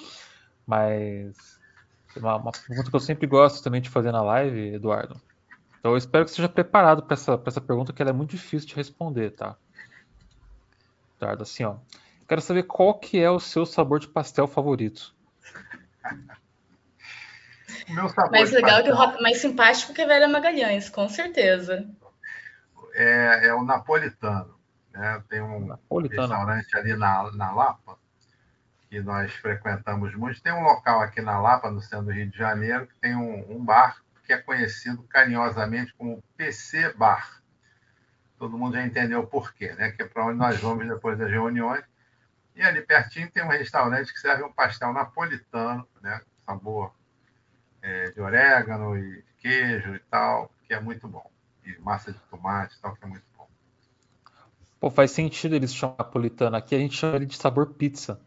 [0.66, 1.36] mas
[2.16, 5.20] uma, uma pergunta que eu sempre gosto também de fazer na live, Eduardo,
[5.78, 8.68] então eu espero que seja preparado para essa, essa pergunta, que ela é muito difícil
[8.68, 9.56] de responder, tá?
[11.16, 11.76] Eduardo, assim, ó.
[12.28, 15.14] Quero saber qual que é o seu sabor de pastel favorito.
[17.88, 21.88] Meu sabor mais legal que o mais simpático que a Vera Magalhães, com certeza.
[22.94, 24.58] É, é o napolitano.
[24.92, 25.22] Né?
[25.28, 26.28] Tem um napolitano.
[26.28, 27.98] restaurante ali na, na Lapa
[28.88, 30.42] que nós frequentamos muito.
[30.42, 33.56] Tem um local aqui na Lapa, no centro do Rio de Janeiro, que tem um,
[33.56, 37.42] um bar que é conhecido carinhosamente como PC Bar.
[38.38, 39.90] Todo mundo já entendeu o porquê, né?
[39.90, 41.84] Que é para onde nós vamos depois das reuniões.
[42.54, 46.20] E ali pertinho tem um restaurante que serve um pastel napolitano, né?
[46.44, 46.94] Sabor
[47.82, 51.28] é, de orégano e queijo e tal, que é muito bom.
[51.64, 53.46] E massa de tomate e tal, que é muito bom.
[54.80, 56.56] Pô, faz sentido eles chamar napolitano.
[56.56, 58.20] Aqui a gente chama ele de sabor pizza.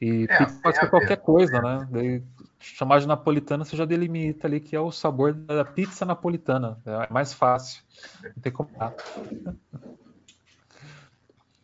[0.00, 1.88] E é, pizza pode ser qualquer coisa, né?
[1.90, 2.22] Daí,
[2.60, 6.78] chamar de napolitana, você já delimita ali que é o sabor da pizza napolitana.
[6.84, 7.82] É mais fácil.
[8.22, 8.70] Não tem como.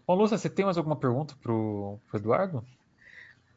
[0.07, 2.65] Bom, Lúcia, você tem mais alguma pergunta para o Eduardo?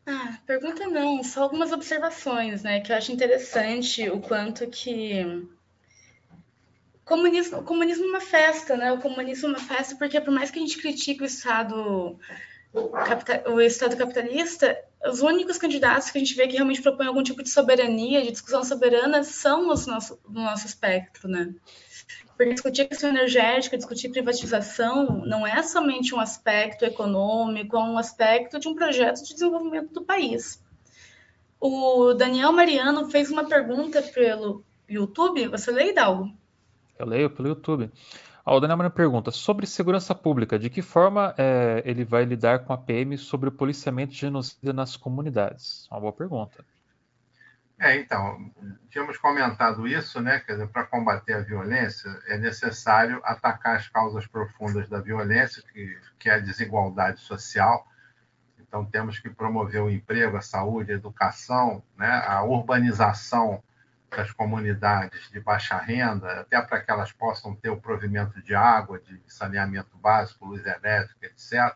[0.08, 2.80] Ah, pergunta não, só algumas observações, né?
[2.80, 5.48] Que eu acho interessante o quanto que
[7.04, 8.92] comunismo, comunismo é uma festa, né?
[8.92, 12.20] O comunismo é uma festa porque por mais que a gente critique o Estado
[13.48, 14.78] o Estado capitalista,
[15.08, 18.32] os únicos candidatos que a gente vê que realmente propõem algum tipo de soberania, de
[18.32, 21.54] discussão soberana, são os nosso, no nosso espectro, né?
[22.38, 28.60] Porque discutir questão energética, discutir privatização, não é somente um aspecto econômico, é um aspecto
[28.60, 30.62] de um projeto de desenvolvimento do país.
[31.60, 35.48] O Daniel Mariano fez uma pergunta pelo YouTube.
[35.48, 36.30] Você lê, Hidalgo?
[37.00, 37.90] Eu leio pelo YouTube.
[38.46, 40.60] O Daniel Mariano pergunta sobre segurança pública.
[40.60, 44.74] De que forma é, ele vai lidar com a PM sobre o policiamento de genocida
[44.74, 45.88] nas comunidades?
[45.90, 46.64] Uma boa pergunta.
[47.78, 48.52] É, então,
[48.90, 50.40] tínhamos comentado isso, né?
[50.40, 56.00] Quer dizer, para combater a violência é necessário atacar as causas profundas da violência, que,
[56.18, 57.86] que é a desigualdade social.
[58.58, 62.24] Então, temos que promover o emprego, a saúde, a educação, né?
[62.26, 63.62] a urbanização
[64.10, 69.00] das comunidades de baixa renda, até para que elas possam ter o provimento de água,
[69.00, 71.76] de saneamento básico, luz elétrica, etc.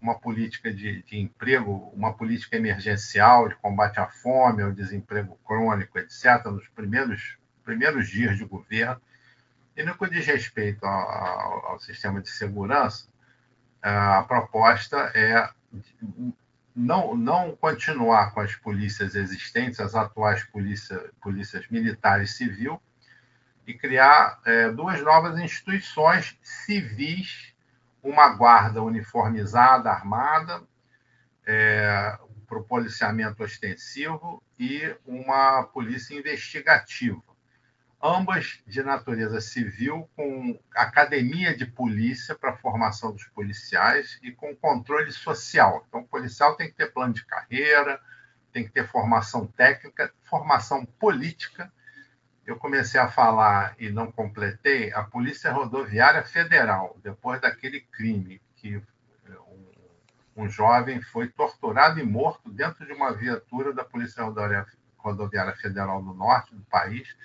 [0.00, 5.98] Uma política de, de emprego, uma política emergencial de combate à fome, ao desemprego crônico,
[5.98, 9.00] etc., nos primeiros, primeiros dias de governo.
[9.76, 13.08] E no que diz respeito ao, ao, sistema de segurança,
[13.82, 15.48] a proposta é
[16.74, 22.80] não, não continuar com as polícias existentes, as atuais polícia, polícias militares e civil,
[23.66, 27.54] e criar é, duas novas instituições civis,
[28.08, 30.62] uma guarda uniformizada, armada,
[31.44, 37.20] é, para o policiamento ostensivo e uma polícia investigativa.
[38.02, 45.10] ambas de natureza civil, com academia de polícia para formação dos policiais e com controle
[45.10, 45.84] social.
[45.88, 48.00] Então, o policial tem que ter plano de carreira,
[48.52, 51.72] tem que ter formação técnica, formação política.
[52.46, 58.76] Eu comecei a falar e não completei, a Polícia Rodoviária Federal, depois daquele crime que
[58.76, 64.22] um, um jovem foi torturado e morto dentro de uma viatura da Polícia
[64.96, 67.16] Rodoviária Federal do Norte do país,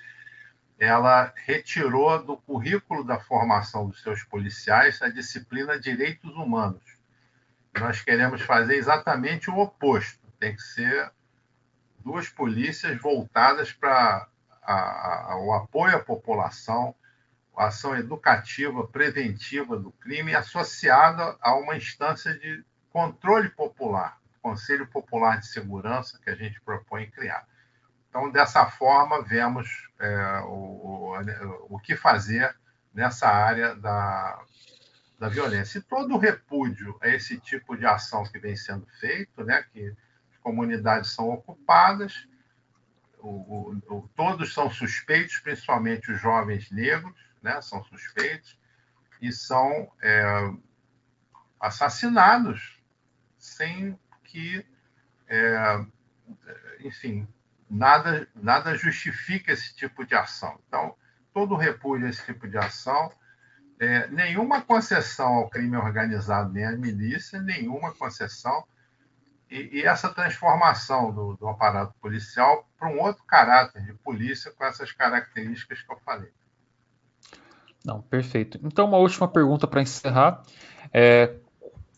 [0.76, 6.82] ela retirou do currículo da formação dos seus policiais a disciplina Direitos Humanos.
[7.78, 10.20] Nós queremos fazer exatamente o oposto.
[10.40, 11.12] Tem que ser
[12.00, 14.26] duas polícias voltadas para
[14.64, 16.94] o apoio à população,
[17.56, 25.38] a ação educativa, preventiva do crime, associada a uma instância de controle popular, Conselho Popular
[25.38, 27.46] de Segurança, que a gente propõe criar.
[28.08, 32.54] Então, dessa forma, vemos é, o, o, o que fazer
[32.92, 34.38] nessa área da,
[35.18, 35.78] da violência.
[35.78, 39.88] E todo o repúdio a esse tipo de ação que vem sendo feito, né, que
[40.30, 42.28] as comunidades são ocupadas,
[43.22, 48.58] o, o, todos são suspeitos, principalmente os jovens negros, né, são suspeitos,
[49.20, 50.52] e são é,
[51.60, 52.80] assassinados
[53.38, 54.66] sem que,
[55.28, 55.84] é,
[56.80, 57.26] enfim,
[57.70, 60.60] nada, nada justifica esse tipo de ação.
[60.66, 60.96] Então,
[61.32, 63.12] todo repúdio a esse tipo de ação,
[63.78, 68.66] é, nenhuma concessão ao crime organizado, nem à milícia, nenhuma concessão.
[69.52, 74.64] E, e essa transformação do, do aparato policial para um outro caráter de polícia com
[74.64, 76.30] essas características que eu falei.
[77.84, 78.58] Não, perfeito.
[78.62, 80.42] Então, uma última pergunta para encerrar.
[80.90, 81.36] É,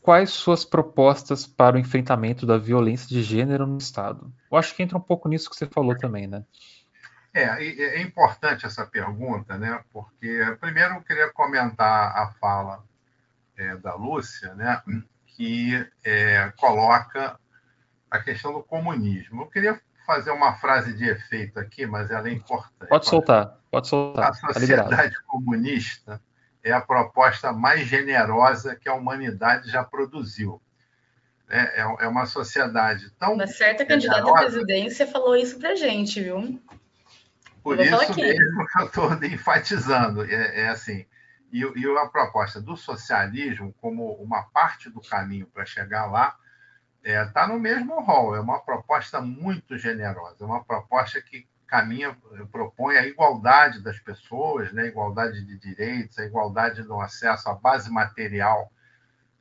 [0.02, 4.32] quais suas propostas para o enfrentamento da violência de gênero no Estado?
[4.50, 6.44] Eu acho que entra um pouco nisso que você falou também, né?
[7.32, 9.80] É, é importante essa pergunta, né?
[9.92, 12.84] Porque, primeiro, eu queria comentar a fala
[13.56, 14.82] é, da Lúcia, né?
[15.36, 17.38] Que é, coloca
[18.14, 19.42] a questão do comunismo.
[19.42, 22.88] Eu queria fazer uma frase de efeito aqui, mas ela é importante.
[22.88, 24.28] Pode soltar, pode soltar.
[24.28, 26.20] A tá sociedade tá comunista
[26.62, 30.60] é a proposta mais generosa que a humanidade já produziu.
[31.48, 33.34] É, é, é uma sociedade tão.
[33.34, 36.60] Uma certa generosa, candidata à presidência falou isso para gente, viu?
[37.62, 40.24] Por isso mesmo que eu estou enfatizando.
[40.24, 41.04] É, é, assim.
[41.52, 46.36] E, e a proposta do socialismo, como uma parte do caminho para chegar lá,
[47.04, 48.34] está é, tá no mesmo rol.
[48.34, 52.16] É uma proposta muito generosa, é uma proposta que caminha,
[52.50, 54.82] propõe a igualdade das pessoas, né?
[54.82, 58.70] a igualdade de direitos, a igualdade no acesso à base material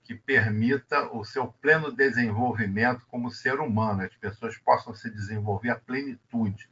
[0.03, 5.75] que permita o seu pleno desenvolvimento como ser humano, as pessoas possam se desenvolver à
[5.75, 6.67] plenitude.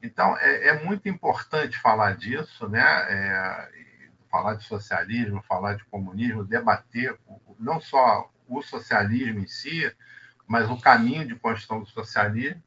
[0.00, 2.80] Então, é, é muito importante falar disso, né?
[2.80, 3.92] É,
[4.30, 7.18] falar de socialismo, falar de comunismo, debater
[7.58, 9.94] não só o socialismo em si,
[10.52, 12.62] mas o caminho de construção do socialismo,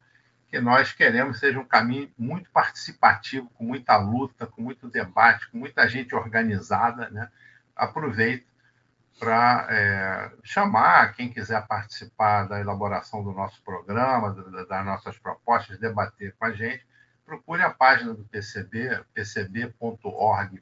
[0.48, 5.58] que nós queremos seja um caminho muito participativo, com muita luta, com muito debate, com
[5.58, 7.08] muita gente organizada.
[7.10, 7.30] Né?
[7.76, 8.44] Aproveito
[9.20, 14.34] para é, chamar quem quiser participar da elaboração do nosso programa,
[14.68, 16.84] das nossas propostas, debater com a gente.
[17.24, 20.58] Procure a página do PCB, pcb.org.br,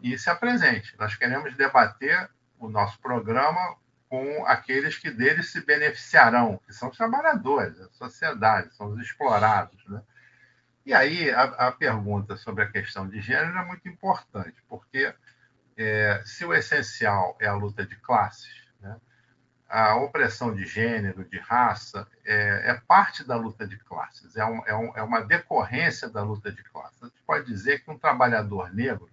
[0.00, 0.94] e se apresente.
[1.00, 3.76] Nós queremos debater o nosso programa
[4.08, 9.84] com aqueles que deles se beneficiarão, que são os trabalhadores, a sociedade, são os explorados.
[9.88, 10.02] Né?
[10.86, 15.12] E aí a, a, pergunta sobre a questão de gênero é muito importante, porque
[15.76, 18.96] é, se o essencial é a luta de classes, né,
[19.68, 24.62] a opressão de gênero, de raça, é, é parte da luta de classes, é, um,
[24.66, 27.02] é, um, é uma decorrência da luta de classes.
[27.02, 29.10] A gente pode dizer que um trabalhador negro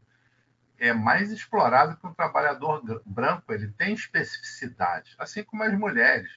[0.82, 6.31] é mais explorado que um trabalhador branco, ele tem especificidade, assim como as mulheres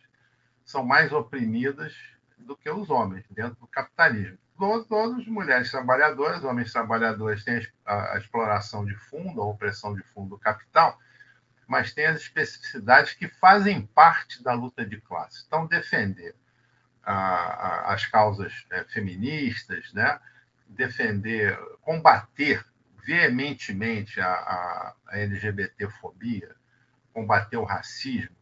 [0.66, 1.96] são mais oprimidas
[2.36, 4.36] do que os homens dentro do capitalismo.
[4.58, 9.94] Todas, todas as mulheres trabalhadoras, homens trabalhadores têm a, a, exploração de fundo, a opressão
[9.94, 10.98] de fundo do capital,
[11.66, 15.42] mas tem as especificidades que fazem parte da luta de classe.
[15.46, 16.36] Então, defender
[17.02, 20.20] a, as causas é, feministas, né?
[20.68, 22.62] defender, combater
[23.04, 26.54] veementemente a, a, a LGBTfobia,
[27.12, 28.34] combater o racismo,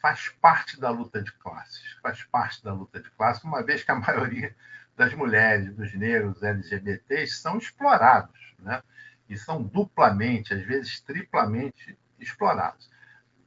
[0.00, 3.90] faz parte da luta de classes, faz parte da luta de classes, uma vez que
[3.90, 4.54] a maioria
[4.96, 8.82] das mulheres, dos negros, LGBTs são explorados, né?
[9.28, 12.90] E são duplamente, às vezes triplamente explorados.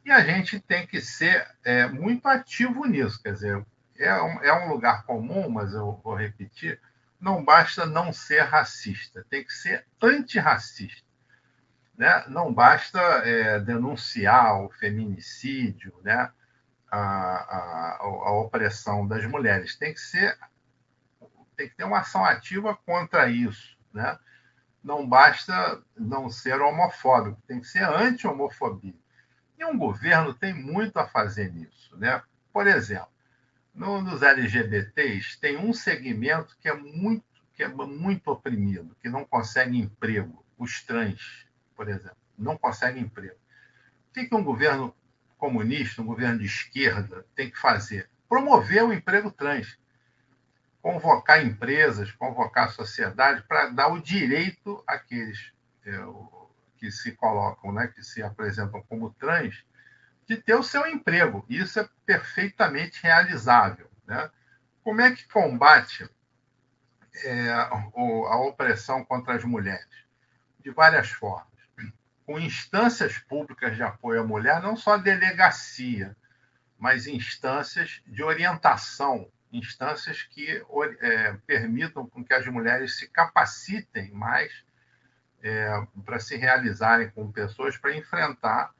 [0.06, 3.66] E a gente tem que ser é, muito ativo nisso, quer dizer,
[3.98, 6.80] é um, é um lugar comum, mas eu vou repetir,
[7.24, 11.08] não basta não ser racista, tem que ser antirracista.
[11.98, 12.26] Né?
[12.28, 16.30] Não basta é, denunciar o feminicídio, né?
[16.92, 20.38] a, a, a opressão das mulheres, tem que ser
[21.56, 24.18] tem que ter uma ação ativa contra isso, né?
[24.84, 28.96] Não basta não ser homofóbico, tem que ser anti-homofobia.
[29.58, 32.24] E um governo tem muito a fazer nisso, né?
[32.52, 33.13] Por exemplo,
[33.74, 37.26] no, nos LGBTs tem um segmento que é muito
[37.56, 41.46] que é muito oprimido, que não consegue emprego, os trans,
[41.76, 43.36] por exemplo, não conseguem emprego.
[44.10, 44.96] O que, que um governo
[45.38, 48.10] comunista, um governo de esquerda, tem que fazer?
[48.28, 49.78] Promover o emprego trans
[50.84, 55.54] convocar empresas, convocar a sociedade para dar o direito àqueles
[55.86, 55.92] é,
[56.78, 59.64] que se colocam, né, que se apresentam como trans,
[60.28, 61.46] de ter o seu emprego.
[61.50, 63.90] Isso é perfeitamente realizável.
[64.06, 64.30] Né?
[64.84, 66.10] Como é que combate
[67.24, 69.88] é, a opressão contra as mulheres?
[70.60, 71.48] De várias formas.
[72.26, 76.16] Com instâncias públicas de apoio à mulher, não só delegacia,
[76.78, 80.64] mas instâncias de orientação instâncias que
[81.00, 84.52] é, permitam que as mulheres se capacitem mais
[85.44, 85.70] é,
[86.04, 88.74] para se realizarem como pessoas para enfrentar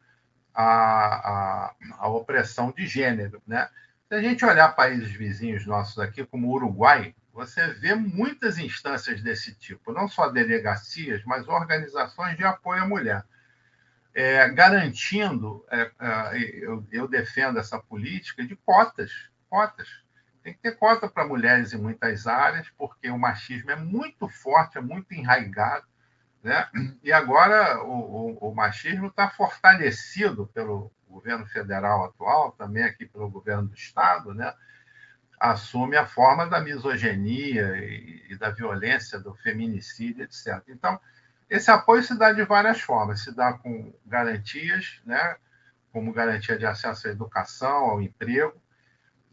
[0.54, 3.42] a, a, a, opressão de gênero.
[3.46, 3.70] Né?
[4.08, 9.22] Se a gente olhar países vizinhos nossos aqui, como o Uruguai, você vê muitas instâncias
[9.22, 13.24] desse tipo, não só delegacias, mas organizações de apoio à mulher.
[14.14, 19.12] É, garantindo, é, é, eu, eu defendo essa política de cotas,
[19.50, 20.04] cotas
[20.44, 24.78] tem que ter cota para mulheres em muitas áreas, porque o machismo é muito forte,
[24.78, 25.88] é muito enraigado.
[26.44, 26.68] Né?
[27.02, 33.30] E agora o, o, o machismo está fortalecido pelo governo federal atual, também aqui pelo
[33.30, 34.54] governo do Estado, né?
[35.40, 40.62] assume a forma da misoginia e, e da violência, do feminicídio, etc.
[40.68, 41.00] Então,
[41.50, 45.38] esse apoio se dá de várias formas, se dá com garantias, né?
[45.92, 48.60] como garantia de acesso à educação, ao emprego,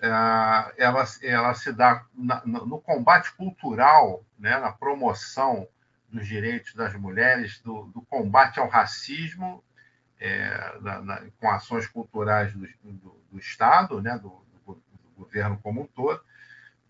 [0.02, 2.04] ah, ela, ela se dá
[2.44, 5.68] no combate cultural, né, na promoção
[6.10, 9.62] dos direitos das mulheres, do, do combate ao racismo,
[10.18, 14.40] é, na, na, com ações culturais do, do, do Estado, né, do,
[15.20, 16.22] governo como um todo,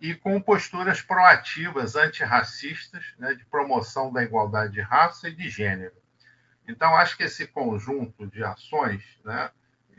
[0.01, 5.95] e com posturas proativas antirracistas né, de promoção da igualdade de raça e de gênero.
[6.67, 9.51] Então, acho que esse conjunto de ações né,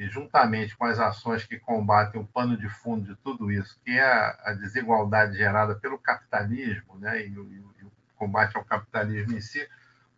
[0.09, 4.37] juntamente com as ações que combatem o pano de fundo de tudo isso, que é
[4.43, 7.91] a desigualdade gerada pelo capitalismo, né, e, o, e o
[8.21, 9.67] combate ao capitalismo em si,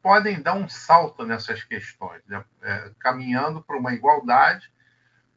[0.01, 4.69] podem dar um salto nessas questões, né, é, caminhando para uma igualdade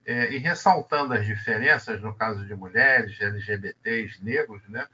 [0.04, 4.84] é, e ressaltando as diferenças, no caso de mulheres, LGBTs, negros, né,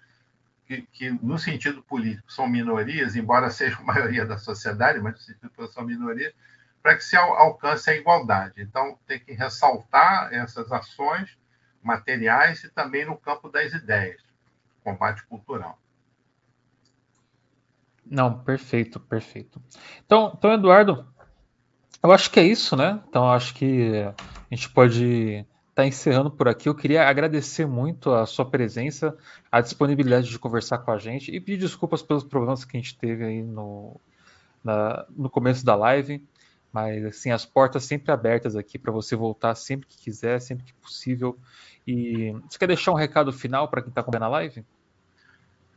[0.66, 5.51] que, que, no sentido político são minorias, embora sejam maioria da sociedade, mas no sentido
[5.51, 6.35] político são minorias,
[6.82, 8.61] para que se alcance a igualdade.
[8.61, 11.39] Então, tem que ressaltar essas ações
[11.82, 14.20] materiais e também no campo das ideias,
[14.85, 15.78] combate cultural.
[18.05, 19.61] Não, perfeito, perfeito.
[20.05, 21.07] Então, então, Eduardo,
[22.03, 23.01] eu acho que é isso, né?
[23.09, 26.69] Então, acho que a gente pode estar tá encerrando por aqui.
[26.69, 29.16] Eu queria agradecer muito a sua presença,
[29.51, 32.99] a disponibilidade de conversar com a gente e pedir desculpas pelos problemas que a gente
[32.99, 34.01] teve aí no,
[34.62, 36.27] na, no começo da live.
[36.73, 40.73] Mas assim, as portas sempre abertas aqui para você voltar sempre que quiser, sempre que
[40.74, 41.39] possível.
[41.87, 44.65] E você quer deixar um recado final para quem está acompanhando a live?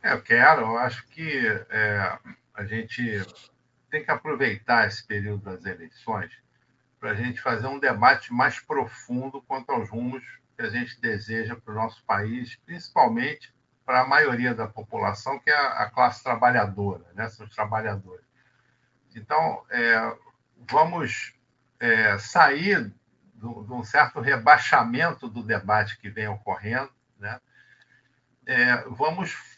[0.05, 0.61] É, eu quero.
[0.61, 2.19] Eu acho que é,
[2.53, 3.25] a gente
[3.89, 6.31] tem que aproveitar esse período das eleições
[6.99, 10.23] para a gente fazer um debate mais profundo quanto aos rumos
[10.55, 13.51] que a gente deseja para o nosso país, principalmente
[13.83, 17.27] para a maioria da população, que é a classe trabalhadora, né?
[17.29, 18.25] são os trabalhadores.
[19.15, 20.17] Então, é,
[20.69, 21.33] vamos
[21.79, 22.93] é, sair
[23.33, 27.39] de um certo rebaixamento do debate que vem ocorrendo, né?
[28.47, 29.54] É, vamos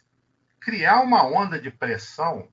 [0.68, 2.50] criar uma onda de pressão,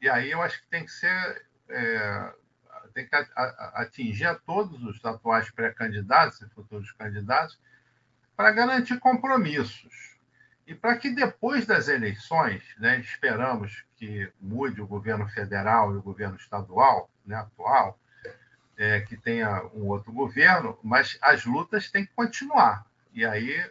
[0.00, 1.46] e aí eu acho que tem que ser.
[1.68, 2.32] É,
[2.92, 3.14] tem que
[3.74, 7.58] atingir a todos os atuais pré-candidatos e futuros candidatos
[8.36, 10.16] para garantir compromissos.
[10.66, 16.02] E para que depois das eleições, né, esperamos que mude o governo federal e o
[16.02, 17.98] governo estadual, né, atual,
[18.76, 22.86] é, que tenha um outro governo, mas as lutas têm que continuar.
[23.12, 23.68] E aí,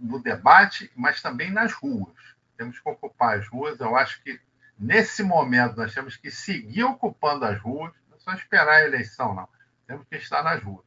[0.00, 2.35] no debate, mas também nas ruas.
[2.56, 3.78] Temos que ocupar as ruas.
[3.80, 4.40] Eu acho que,
[4.78, 9.34] nesse momento, nós temos que seguir ocupando as ruas, não é só esperar a eleição,
[9.34, 9.48] não.
[9.86, 10.84] Temos que estar nas ruas.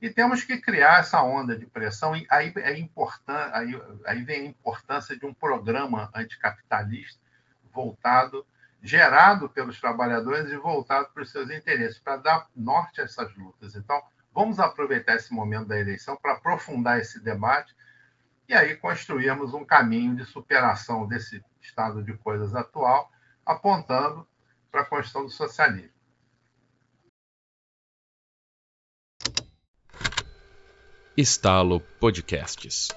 [0.00, 2.16] E temos que criar essa onda de pressão.
[2.16, 7.20] E aí, é importante, aí, aí vem a importância de um programa anticapitalista
[7.72, 8.46] voltado,
[8.82, 13.74] gerado pelos trabalhadores e voltado para os seus interesses, para dar norte a essas lutas.
[13.74, 14.00] Então,
[14.32, 17.74] vamos aproveitar esse momento da eleição para aprofundar esse debate
[18.48, 23.10] e aí construirmos um caminho de superação desse estado de coisas atual,
[23.44, 24.26] apontando
[24.70, 25.98] para a construção do socialismo.
[31.16, 32.88] Estalo Podcasts.